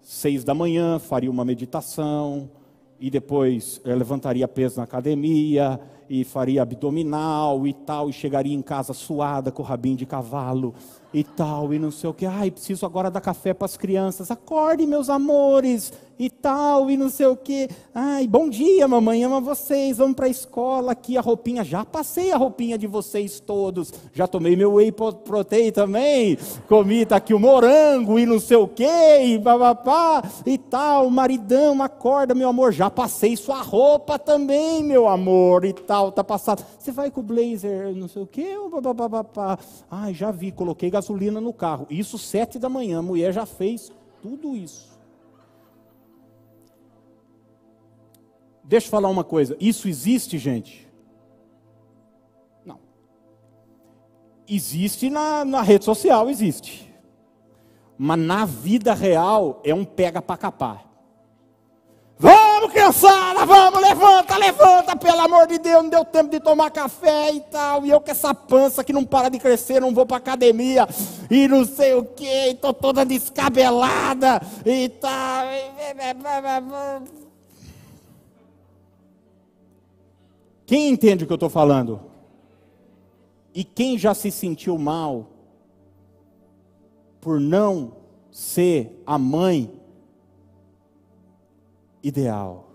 seis 0.00 0.44
da 0.44 0.54
manhã, 0.54 0.98
faria 0.98 1.30
uma 1.30 1.44
meditação 1.44 2.50
e 2.98 3.10
depois 3.10 3.80
eh, 3.84 3.94
levantaria 3.94 4.46
peso 4.46 4.76
na 4.76 4.84
academia 4.84 5.80
e 6.08 6.24
faria 6.24 6.62
abdominal 6.62 7.66
e 7.66 7.72
tal 7.72 8.10
e 8.10 8.12
chegaria 8.12 8.54
em 8.54 8.62
casa 8.62 8.92
suada 8.92 9.50
com 9.50 9.62
o 9.62 9.66
rabinho 9.66 9.96
de 9.96 10.06
cavalo 10.06 10.74
e 11.14 11.22
tal, 11.22 11.72
e 11.72 11.78
não 11.78 11.92
sei 11.92 12.10
o 12.10 12.12
que. 12.12 12.26
Ai, 12.26 12.50
preciso 12.50 12.84
agora 12.84 13.08
dar 13.08 13.20
café 13.20 13.54
para 13.54 13.66
as 13.66 13.76
crianças. 13.76 14.32
Acorde, 14.32 14.84
meus 14.84 15.08
amores, 15.08 15.92
e 16.18 16.30
tal, 16.30 16.90
e 16.90 16.96
não 16.96 17.08
sei 17.08 17.26
o 17.26 17.36
que. 17.36 17.68
Ai, 17.94 18.26
bom 18.26 18.48
dia, 18.48 18.86
mamãe, 18.86 19.24
ama 19.24 19.40
vocês. 19.40 19.98
Vamos 19.98 20.14
para 20.14 20.26
a 20.26 20.30
escola 20.30 20.92
aqui, 20.92 21.16
a 21.16 21.20
roupinha. 21.20 21.64
Já 21.64 21.84
passei 21.84 22.32
a 22.32 22.36
roupinha 22.36 22.78
de 22.78 22.86
vocês 22.86 23.40
todos. 23.40 23.92
Já 24.12 24.26
tomei 24.26 24.56
meu 24.56 24.74
whey 24.74 24.92
protein 24.92 25.72
também. 25.72 26.38
Comi, 26.68 27.04
tá 27.04 27.16
aqui 27.16 27.34
o 27.34 27.38
morango, 27.38 28.18
e 28.18 28.26
não 28.26 28.38
sei 28.38 28.56
o 28.56 28.68
que, 28.68 28.84
e 28.84 29.38
papapá, 29.38 30.22
e 30.46 30.56
tal. 30.58 31.10
Maridão, 31.10 31.82
acorda, 31.82 32.34
meu 32.34 32.48
amor. 32.48 32.72
Já 32.72 32.90
passei 32.90 33.36
sua 33.36 33.62
roupa 33.62 34.18
também, 34.18 34.82
meu 34.82 35.08
amor, 35.08 35.64
e 35.64 35.72
tal, 35.72 36.12
tá 36.12 36.22
passado. 36.22 36.64
Você 36.78 36.92
vai 36.92 37.10
com 37.10 37.20
o 37.20 37.24
blazer, 37.24 37.94
não 37.94 38.08
sei 38.08 38.22
o 38.22 38.26
que, 38.26 38.54
Ai, 39.90 40.14
já 40.14 40.30
vi, 40.30 40.52
coloquei 40.52 40.90
gasolina 40.90 41.40
no 41.40 41.52
carro. 41.52 41.86
Isso 41.90 42.18
sete 42.18 42.58
da 42.58 42.68
manhã, 42.68 42.98
a 42.98 43.02
mulher 43.02 43.32
já 43.32 43.46
fez 43.46 43.90
tudo 44.22 44.56
isso. 44.56 44.93
Deixa 48.64 48.86
eu 48.86 48.90
falar 48.90 49.10
uma 49.10 49.22
coisa, 49.22 49.54
isso 49.60 49.86
existe, 49.86 50.38
gente? 50.38 50.88
Não. 52.64 52.78
Existe 54.48 55.10
na, 55.10 55.44
na 55.44 55.60
rede 55.60 55.84
social, 55.84 56.30
existe. 56.30 56.90
Mas 57.98 58.18
na 58.18 58.46
vida 58.46 58.94
real 58.94 59.60
é 59.62 59.74
um 59.74 59.84
pega 59.84 60.22
para 60.22 60.38
capar. 60.38 60.94
Vamos, 62.18 62.72
criançada, 62.72 63.44
vamos, 63.44 63.82
levanta, 63.82 64.38
levanta, 64.38 64.96
pelo 64.96 65.20
amor 65.20 65.46
de 65.46 65.58
Deus, 65.58 65.82
não 65.82 65.90
deu 65.90 66.04
tempo 66.04 66.30
de 66.30 66.40
tomar 66.40 66.70
café 66.70 67.32
e 67.32 67.40
tal. 67.40 67.84
E 67.84 67.90
eu 67.90 68.00
com 68.00 68.10
essa 68.10 68.32
pança 68.32 68.82
que 68.82 68.92
não 68.92 69.04
para 69.04 69.28
de 69.28 69.38
crescer, 69.38 69.80
não 69.80 69.92
vou 69.92 70.06
para 70.06 70.16
academia 70.16 70.88
e 71.30 71.46
não 71.48 71.66
sei 71.66 71.92
o 71.94 72.04
que, 72.04 72.24
estou 72.24 72.72
toda 72.72 73.04
descabelada 73.04 74.40
e 74.64 74.88
tal. 74.88 75.44
Quem 80.66 80.88
entende 80.90 81.24
o 81.24 81.26
que 81.26 81.32
eu 81.32 81.36
estou 81.36 81.50
falando? 81.50 82.00
E 83.54 83.62
quem 83.62 83.98
já 83.98 84.14
se 84.14 84.30
sentiu 84.30 84.78
mal 84.78 85.28
por 87.20 87.40
não 87.40 87.92
ser 88.30 89.02
a 89.06 89.16
mãe 89.16 89.70
ideal. 92.02 92.68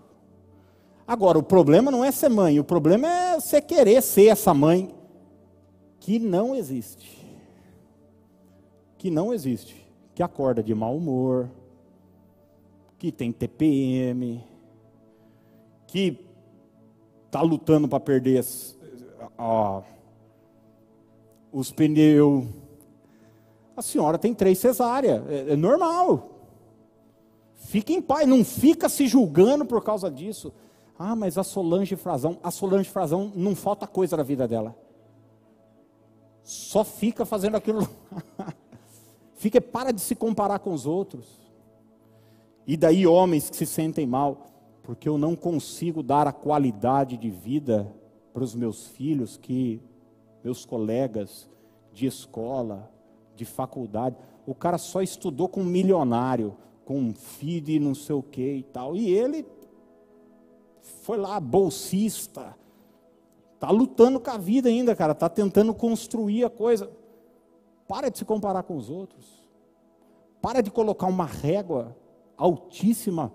Agora, 1.06 1.38
o 1.38 1.42
problema 1.42 1.90
não 1.90 2.04
é 2.04 2.10
ser 2.10 2.28
mãe, 2.28 2.58
o 2.58 2.64
problema 2.64 3.06
é 3.06 3.34
você 3.34 3.60
querer 3.60 4.00
ser 4.02 4.26
essa 4.26 4.54
mãe 4.54 4.94
que 5.98 6.18
não 6.18 6.54
existe. 6.54 7.18
Que 8.96 9.10
não 9.10 9.34
existe. 9.34 9.76
Que 10.14 10.22
acorda 10.22 10.62
de 10.62 10.74
mau 10.74 10.96
humor, 10.96 11.50
que 12.98 13.10
tem 13.10 13.32
TPM, 13.32 14.44
que 15.86 16.29
está 17.30 17.40
lutando 17.42 17.86
para 17.86 18.00
perder 18.00 18.38
as, 18.38 18.76
ó, 19.38 19.82
os 21.52 21.70
pneus. 21.70 22.44
A 23.76 23.82
senhora 23.82 24.18
tem 24.18 24.34
três 24.34 24.58
cesáreas, 24.58 25.22
é, 25.30 25.52
é 25.52 25.56
normal. 25.56 26.28
Fique 27.54 27.94
em 27.94 28.02
paz, 28.02 28.26
não 28.26 28.44
fica 28.44 28.88
se 28.88 29.06
julgando 29.06 29.64
por 29.64 29.82
causa 29.82 30.10
disso. 30.10 30.52
Ah, 30.98 31.14
mas 31.14 31.38
a 31.38 31.44
Solange 31.44 31.94
Frazão, 31.94 32.36
a 32.42 32.50
Solange 32.50 32.90
Frazão 32.90 33.32
não 33.34 33.54
falta 33.54 33.86
coisa 33.86 34.16
na 34.16 34.24
vida 34.24 34.48
dela. 34.48 34.76
Só 36.42 36.82
fica 36.82 37.24
fazendo 37.24 37.56
aquilo. 37.56 37.88
fica 39.36 39.60
para 39.60 39.92
de 39.92 40.00
se 40.00 40.16
comparar 40.16 40.58
com 40.58 40.74
os 40.74 40.84
outros. 40.84 41.26
E 42.66 42.76
daí 42.76 43.06
homens 43.06 43.48
que 43.48 43.56
se 43.56 43.66
sentem 43.66 44.04
mal, 44.06 44.46
porque 44.82 45.08
eu 45.08 45.18
não 45.18 45.36
consigo 45.36 46.02
dar 46.02 46.26
a 46.26 46.32
qualidade 46.32 47.16
de 47.16 47.30
vida 47.30 47.92
para 48.32 48.42
os 48.42 48.54
meus 48.54 48.86
filhos 48.86 49.36
que 49.36 49.80
meus 50.42 50.64
colegas 50.64 51.48
de 51.92 52.06
escola, 52.06 52.90
de 53.36 53.44
faculdade, 53.44 54.16
o 54.46 54.54
cara 54.54 54.78
só 54.78 55.02
estudou 55.02 55.48
com 55.48 55.60
um 55.60 55.66
milionário, 55.66 56.56
com 56.84 56.98
um 56.98 57.14
feed 57.14 57.78
não 57.78 57.94
sei 57.94 58.14
o 58.14 58.22
que 58.22 58.54
e 58.54 58.62
tal. 58.62 58.96
E 58.96 59.10
ele 59.10 59.46
foi 61.02 61.18
lá, 61.18 61.38
bolsista, 61.38 62.56
tá 63.58 63.70
lutando 63.70 64.18
com 64.18 64.30
a 64.30 64.38
vida 64.38 64.68
ainda, 64.68 64.96
cara, 64.96 65.14
tá 65.14 65.28
tentando 65.28 65.74
construir 65.74 66.44
a 66.44 66.50
coisa. 66.50 66.90
Para 67.86 68.08
de 68.08 68.18
se 68.18 68.24
comparar 68.24 68.62
com 68.62 68.76
os 68.76 68.88
outros. 68.88 69.26
Para 70.40 70.62
de 70.62 70.70
colocar 70.70 71.06
uma 71.06 71.26
régua 71.26 71.96
altíssima 72.36 73.32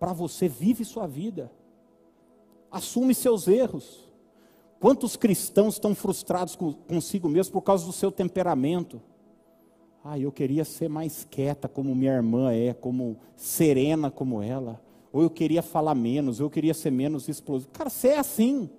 para 0.00 0.14
você, 0.14 0.48
vive 0.48 0.82
sua 0.82 1.06
vida. 1.06 1.52
Assume 2.70 3.14
seus 3.14 3.46
erros. 3.46 4.10
Quantos 4.80 5.14
cristãos 5.14 5.74
estão 5.74 5.94
frustrados 5.94 6.56
consigo 6.88 7.28
mesmo 7.28 7.52
por 7.52 7.60
causa 7.60 7.84
do 7.84 7.92
seu 7.92 8.10
temperamento? 8.10 9.02
Ah, 10.02 10.18
eu 10.18 10.32
queria 10.32 10.64
ser 10.64 10.88
mais 10.88 11.26
quieta 11.30 11.68
como 11.68 11.94
minha 11.94 12.14
irmã 12.14 12.50
é, 12.50 12.72
como 12.72 13.18
serena 13.36 14.10
como 14.10 14.42
ela. 14.42 14.80
Ou 15.12 15.22
eu 15.22 15.28
queria 15.28 15.60
falar 15.60 15.94
menos, 15.94 16.40
ou 16.40 16.46
eu 16.46 16.50
queria 16.50 16.72
ser 16.72 16.90
menos 16.90 17.28
explosivo. 17.28 17.70
Cara, 17.70 17.90
você 17.90 18.08
é 18.08 18.18
assim. 18.18 18.70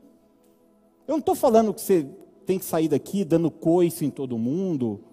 Eu 1.08 1.12
não 1.14 1.20
estou 1.20 1.36
falando 1.36 1.72
que 1.72 1.82
você 1.82 2.10
tem 2.48 2.58
que 2.58 2.66
sair 2.66 2.88
daqui 2.88 3.24
dando 3.24 3.52
coice 3.52 4.04
em 4.04 4.10
todo 4.10 4.40
mundo, 4.40 5.04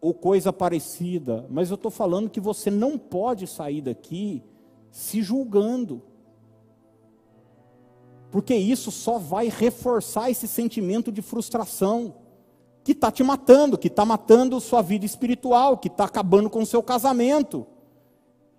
ou 0.00 0.14
coisa 0.14 0.50
parecida, 0.50 1.46
mas 1.50 1.68
eu 1.68 1.74
estou 1.74 1.90
falando 1.90 2.30
que 2.30 2.40
você 2.40 2.70
não 2.70 2.96
pode 2.96 3.46
sair 3.46 3.82
daqui 3.82 4.42
se 4.90 5.22
julgando. 5.22 6.02
Porque 8.30 8.54
isso 8.54 8.90
só 8.90 9.18
vai 9.18 9.48
reforçar 9.48 10.30
esse 10.30 10.46
sentimento 10.46 11.10
de 11.10 11.22
frustração 11.22 12.14
que 12.84 12.92
está 12.92 13.10
te 13.10 13.22
matando, 13.22 13.78
que 13.78 13.88
está 13.88 14.04
matando 14.04 14.60
sua 14.60 14.82
vida 14.82 15.04
espiritual, 15.04 15.78
que 15.78 15.88
está 15.88 16.04
acabando 16.04 16.48
com 16.50 16.62
o 16.62 16.66
seu 16.66 16.82
casamento. 16.82 17.66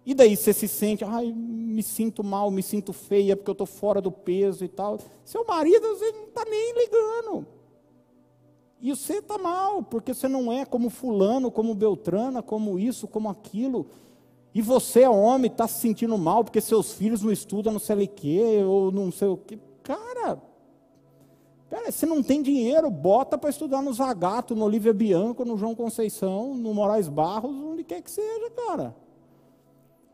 E 0.05 0.13
daí 0.13 0.35
você 0.35 0.53
se 0.53 0.67
sente, 0.67 1.03
ai, 1.03 1.31
me 1.31 1.83
sinto 1.83 2.23
mal, 2.23 2.49
me 2.49 2.63
sinto 2.63 2.93
feia 2.93 3.35
porque 3.35 3.49
eu 3.49 3.53
estou 3.53 3.67
fora 3.67 4.01
do 4.01 4.11
peso 4.11 4.65
e 4.65 4.67
tal. 4.67 4.97
Seu 5.23 5.45
marido 5.45 5.87
você 5.87 6.11
não 6.11 6.23
está 6.23 6.43
nem 6.45 6.73
ligando. 6.73 7.45
E 8.81 8.89
você 8.95 9.15
está 9.15 9.37
mal, 9.37 9.83
porque 9.83 10.13
você 10.13 10.27
não 10.27 10.51
é 10.51 10.65
como 10.65 10.89
fulano, 10.89 11.51
como 11.51 11.75
Beltrana, 11.75 12.41
como 12.41 12.79
isso, 12.79 13.07
como 13.07 13.29
aquilo. 13.29 13.87
E 14.53 14.61
você, 14.61 15.07
homem, 15.07 15.51
está 15.51 15.67
se 15.67 15.79
sentindo 15.79 16.17
mal 16.17 16.43
porque 16.43 16.59
seus 16.59 16.93
filhos 16.93 17.21
não 17.21 17.31
estudam 17.31 17.73
não 17.73 17.79
sei 17.79 18.05
o 18.05 18.07
quê, 18.07 18.63
ou 18.65 18.91
não 18.91 19.11
sei 19.11 19.27
o 19.27 19.37
quê. 19.37 19.59
Cara, 19.83 20.41
pera, 21.69 21.91
você 21.91 22.05
não 22.05 22.23
tem 22.23 22.41
dinheiro, 22.41 22.89
bota 22.89 23.37
para 23.37 23.49
estudar 23.49 23.81
no 23.81 23.93
Zagato, 23.93 24.55
no 24.55 24.65
Olivia 24.65 24.93
Bianco, 24.93 25.45
no 25.45 25.57
João 25.57 25.75
Conceição, 25.75 26.55
no 26.55 26.73
Moraes 26.73 27.07
Barros, 27.07 27.51
onde 27.51 27.83
quer 27.83 28.01
que 28.01 28.09
seja, 28.09 28.49
cara. 28.51 28.95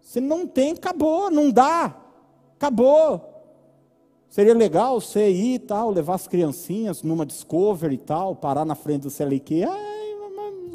Você 0.01 0.19
não 0.19 0.45
tem, 0.45 0.73
acabou, 0.73 1.31
não 1.31 1.49
dá. 1.49 1.97
Acabou. 2.55 3.35
Seria 4.29 4.53
legal 4.53 4.99
você 4.99 5.31
ir 5.31 5.53
e 5.55 5.59
tal, 5.59 5.89
levar 5.89 6.15
as 6.15 6.27
criancinhas 6.27 7.01
numa 7.01 7.25
Discovery 7.25 7.95
e 7.95 7.97
tal, 7.97 8.35
parar 8.35 8.65
na 8.65 8.75
frente 8.75 9.03
do 9.03 9.09
CLQ. 9.09 9.63
Ai, 9.63 9.69
mamãe, 9.69 9.94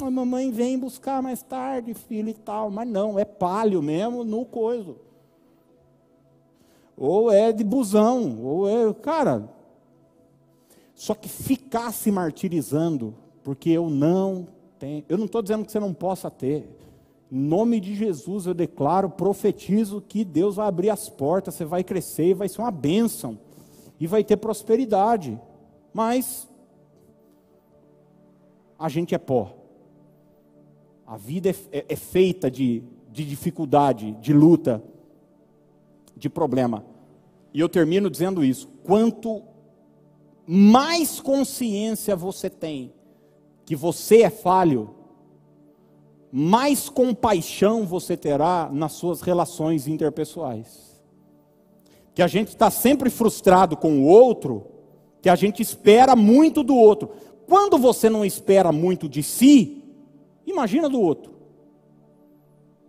a 0.06 0.10
mamãe 0.10 0.50
vem 0.50 0.78
buscar 0.78 1.22
mais 1.22 1.42
tarde, 1.42 1.94
filho 1.94 2.28
e 2.28 2.34
tal. 2.34 2.70
Mas 2.70 2.88
não, 2.88 3.18
é 3.18 3.24
palio 3.24 3.82
mesmo 3.82 4.24
no 4.24 4.44
coiso. 4.44 4.96
Ou 6.96 7.30
é 7.30 7.52
de 7.52 7.64
busão, 7.64 8.38
ou 8.42 8.68
é. 8.68 8.92
Cara. 8.94 9.48
Só 10.94 11.14
que 11.14 11.28
ficar 11.28 11.92
se 11.92 12.10
martirizando, 12.10 13.14
porque 13.42 13.70
eu 13.70 13.88
não 13.88 14.46
tenho. 14.78 15.04
Eu 15.08 15.16
não 15.16 15.24
estou 15.24 15.40
dizendo 15.40 15.64
que 15.64 15.72
você 15.72 15.80
não 15.80 15.94
possa 15.94 16.30
ter. 16.30 16.68
Em 17.32 17.38
nome 17.38 17.80
de 17.80 17.94
Jesus 17.94 18.44
eu 18.44 18.52
declaro, 18.52 19.08
profetizo 19.08 20.00
que 20.00 20.24
Deus 20.24 20.56
vai 20.56 20.66
abrir 20.66 20.90
as 20.90 21.08
portas, 21.08 21.54
você 21.54 21.64
vai 21.64 21.82
crescer 21.82 22.30
e 22.30 22.34
vai 22.34 22.48
ser 22.48 22.60
uma 22.60 22.70
bênção. 22.70 23.38
E 23.98 24.06
vai 24.06 24.22
ter 24.24 24.36
prosperidade. 24.36 25.40
Mas 25.92 26.48
a 28.78 28.88
gente 28.88 29.14
é 29.14 29.18
pó. 29.18 29.59
A 31.10 31.16
vida 31.16 31.50
é, 31.50 31.54
é, 31.72 31.84
é 31.88 31.96
feita 31.96 32.48
de, 32.48 32.84
de 33.10 33.24
dificuldade, 33.24 34.12
de 34.20 34.32
luta, 34.32 34.80
de 36.16 36.30
problema. 36.30 36.84
E 37.52 37.58
eu 37.58 37.68
termino 37.68 38.08
dizendo 38.08 38.44
isso: 38.44 38.68
quanto 38.84 39.42
mais 40.46 41.18
consciência 41.18 42.14
você 42.14 42.48
tem 42.48 42.92
que 43.64 43.74
você 43.74 44.22
é 44.22 44.30
falho, 44.30 44.94
mais 46.30 46.88
compaixão 46.88 47.84
você 47.84 48.16
terá 48.16 48.70
nas 48.72 48.92
suas 48.92 49.20
relações 49.20 49.88
interpessoais. 49.88 51.02
Que 52.14 52.22
a 52.22 52.28
gente 52.28 52.50
está 52.50 52.70
sempre 52.70 53.10
frustrado 53.10 53.76
com 53.76 53.98
o 53.98 54.06
outro, 54.06 54.64
que 55.20 55.28
a 55.28 55.34
gente 55.34 55.60
espera 55.60 56.14
muito 56.14 56.62
do 56.62 56.76
outro. 56.76 57.10
Quando 57.48 57.78
você 57.78 58.08
não 58.08 58.24
espera 58.24 58.70
muito 58.70 59.08
de 59.08 59.24
si, 59.24 59.79
imagina 60.50 60.88
do 60.88 61.00
outro. 61.00 61.40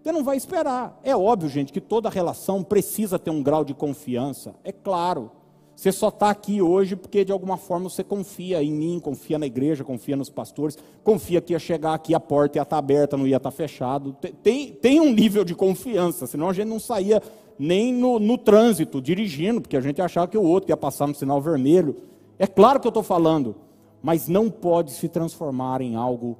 Você 0.01 0.11
não 0.11 0.23
vai 0.23 0.35
esperar. 0.35 0.99
É 1.03 1.15
óbvio, 1.15 1.49
gente, 1.49 1.71
que 1.71 1.79
toda 1.79 2.09
relação 2.09 2.63
precisa 2.63 3.19
ter 3.19 3.29
um 3.29 3.43
grau 3.43 3.63
de 3.63 3.73
confiança. 3.73 4.55
É 4.63 4.71
claro. 4.71 5.31
Você 5.75 5.91
só 5.91 6.09
está 6.09 6.29
aqui 6.29 6.61
hoje 6.61 6.95
porque 6.95 7.23
de 7.23 7.31
alguma 7.31 7.57
forma 7.57 7.89
você 7.89 8.03
confia 8.03 8.61
em 8.61 8.71
mim, 8.71 8.99
confia 8.99 9.39
na 9.39 9.45
igreja, 9.45 9.83
confia 9.83 10.15
nos 10.15 10.29
pastores, 10.29 10.77
confia 11.03 11.41
que 11.41 11.53
ia 11.53 11.59
chegar 11.59 11.93
aqui 11.93 12.13
a 12.13 12.19
porta 12.19 12.57
ia 12.57 12.61
estar 12.61 12.75
tá 12.75 12.77
aberta, 12.77 13.17
não 13.17 13.25
ia 13.25 13.37
estar 13.37 13.49
tá 13.49 13.55
fechado. 13.55 14.15
Tem, 14.43 14.73
tem 14.73 14.99
um 14.99 15.11
nível 15.11 15.43
de 15.43 15.55
confiança, 15.55 16.27
senão 16.27 16.49
a 16.49 16.53
gente 16.53 16.67
não 16.67 16.79
saía 16.79 17.21
nem 17.57 17.93
no, 17.93 18.19
no 18.19 18.37
trânsito, 18.37 19.01
dirigindo, 19.01 19.61
porque 19.61 19.77
a 19.77 19.81
gente 19.81 20.01
achava 20.01 20.27
que 20.27 20.37
o 20.37 20.43
outro 20.43 20.71
ia 20.71 20.77
passar 20.77 21.07
no 21.07 21.15
sinal 21.15 21.41
vermelho. 21.41 21.95
É 22.37 22.47
claro 22.47 22.79
que 22.79 22.87
eu 22.87 22.91
estou 22.91 23.03
falando, 23.03 23.55
mas 24.01 24.27
não 24.27 24.49
pode 24.49 24.91
se 24.91 25.07
transformar 25.07 25.81
em 25.81 25.95
algo 25.95 26.37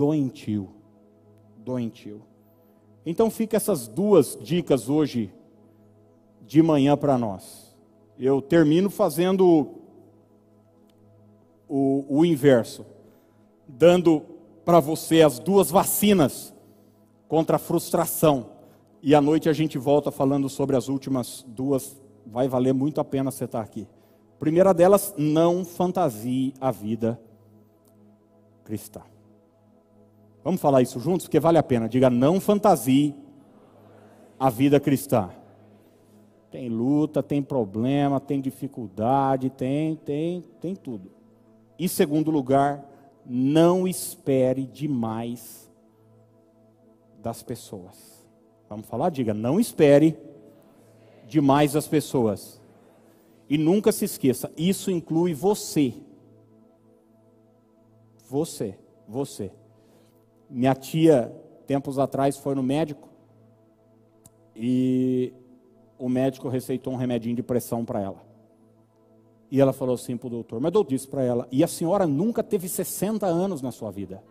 doentio. 0.00 0.70
Doentio. 1.58 2.22
Então 3.04 3.30
fica 3.30 3.56
essas 3.56 3.86
duas 3.86 4.38
dicas 4.40 4.88
hoje 4.88 5.32
de 6.42 6.62
manhã 6.62 6.96
para 6.96 7.16
nós 7.16 7.70
eu 8.20 8.42
termino 8.42 8.90
fazendo 8.90 9.70
o, 11.66 12.04
o 12.06 12.24
inverso, 12.24 12.84
dando 13.66 14.22
para 14.62 14.78
você 14.78 15.22
as 15.22 15.38
duas 15.38 15.70
vacinas 15.70 16.54
contra 17.26 17.56
a 17.56 17.58
frustração. 17.58 18.50
E 19.02 19.14
à 19.14 19.22
noite 19.22 19.48
a 19.48 19.54
gente 19.54 19.78
volta 19.78 20.10
falando 20.10 20.50
sobre 20.50 20.76
as 20.76 20.88
últimas 20.88 21.44
duas. 21.48 21.98
Vai 22.26 22.46
valer 22.46 22.74
muito 22.74 23.00
a 23.00 23.04
pena 23.04 23.30
você 23.30 23.46
estar 23.46 23.62
aqui. 23.62 23.88
Primeira 24.38 24.74
delas, 24.74 25.14
não 25.16 25.64
fantasie 25.64 26.52
a 26.60 26.70
vida 26.70 27.18
cristã. 28.64 29.00
Vamos 30.42 30.60
falar 30.60 30.82
isso 30.82 30.98
juntos, 30.98 31.26
porque 31.26 31.40
vale 31.40 31.58
a 31.58 31.62
pena. 31.62 31.88
Diga, 31.88 32.08
não 32.08 32.40
fantasie 32.40 33.14
a 34.38 34.48
vida 34.48 34.80
cristã. 34.80 35.30
Tem 36.50 36.68
luta, 36.68 37.22
tem 37.22 37.42
problema, 37.42 38.18
tem 38.18 38.40
dificuldade, 38.40 39.50
tem, 39.50 39.96
tem, 39.96 40.44
tem 40.60 40.74
tudo. 40.74 41.10
Em 41.78 41.86
segundo 41.86 42.30
lugar, 42.30 42.84
não 43.24 43.86
espere 43.86 44.66
demais 44.66 45.70
das 47.22 47.42
pessoas. 47.42 48.26
Vamos 48.68 48.86
falar? 48.86 49.10
Diga, 49.10 49.34
não 49.34 49.60
espere 49.60 50.18
demais 51.26 51.74
das 51.74 51.86
pessoas. 51.86 52.60
E 53.48 53.58
nunca 53.58 53.92
se 53.92 54.04
esqueça, 54.04 54.50
isso 54.56 54.90
inclui 54.90 55.34
você. 55.34 55.94
Você, 58.28 58.78
você. 59.08 59.52
Minha 60.50 60.74
tia, 60.74 61.32
tempos 61.64 61.96
atrás, 61.96 62.36
foi 62.36 62.56
no 62.56 62.62
médico 62.62 63.08
e 64.56 65.32
o 65.96 66.08
médico 66.08 66.48
receitou 66.48 66.92
um 66.92 66.96
remedinho 66.96 67.36
de 67.36 67.42
pressão 67.42 67.84
para 67.84 68.00
ela. 68.00 68.20
E 69.48 69.60
ela 69.60 69.72
falou 69.72 69.94
assim 69.94 70.16
para 70.16 70.26
o 70.26 70.30
doutor, 70.30 70.60
mas 70.60 70.74
eu 70.74 70.82
disse 70.82 71.06
para 71.06 71.22
ela, 71.22 71.46
e 71.52 71.62
a 71.62 71.68
senhora 71.68 72.06
nunca 72.06 72.42
teve 72.42 72.68
60 72.68 73.24
anos 73.26 73.62
na 73.62 73.70
sua 73.70 73.92
vida. 73.92 74.22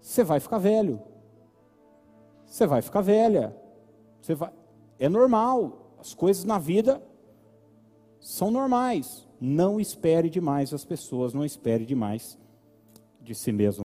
Você 0.00 0.22
vai 0.22 0.38
ficar 0.38 0.58
velho. 0.58 1.00
Você 2.44 2.66
vai 2.66 2.82
ficar 2.82 3.00
velha. 3.00 3.56
Você 4.20 4.34
vai... 4.34 4.52
É 4.98 5.08
normal. 5.08 5.96
As 5.98 6.12
coisas 6.12 6.44
na 6.44 6.58
vida 6.58 7.02
são 8.20 8.50
normais. 8.50 9.26
Não 9.40 9.80
espere 9.80 10.28
demais 10.28 10.74
as 10.74 10.84
pessoas, 10.84 11.32
não 11.32 11.44
espere 11.44 11.86
demais 11.86 12.38
de 13.24 13.34
si 13.34 13.52
mesmo. 13.52 13.82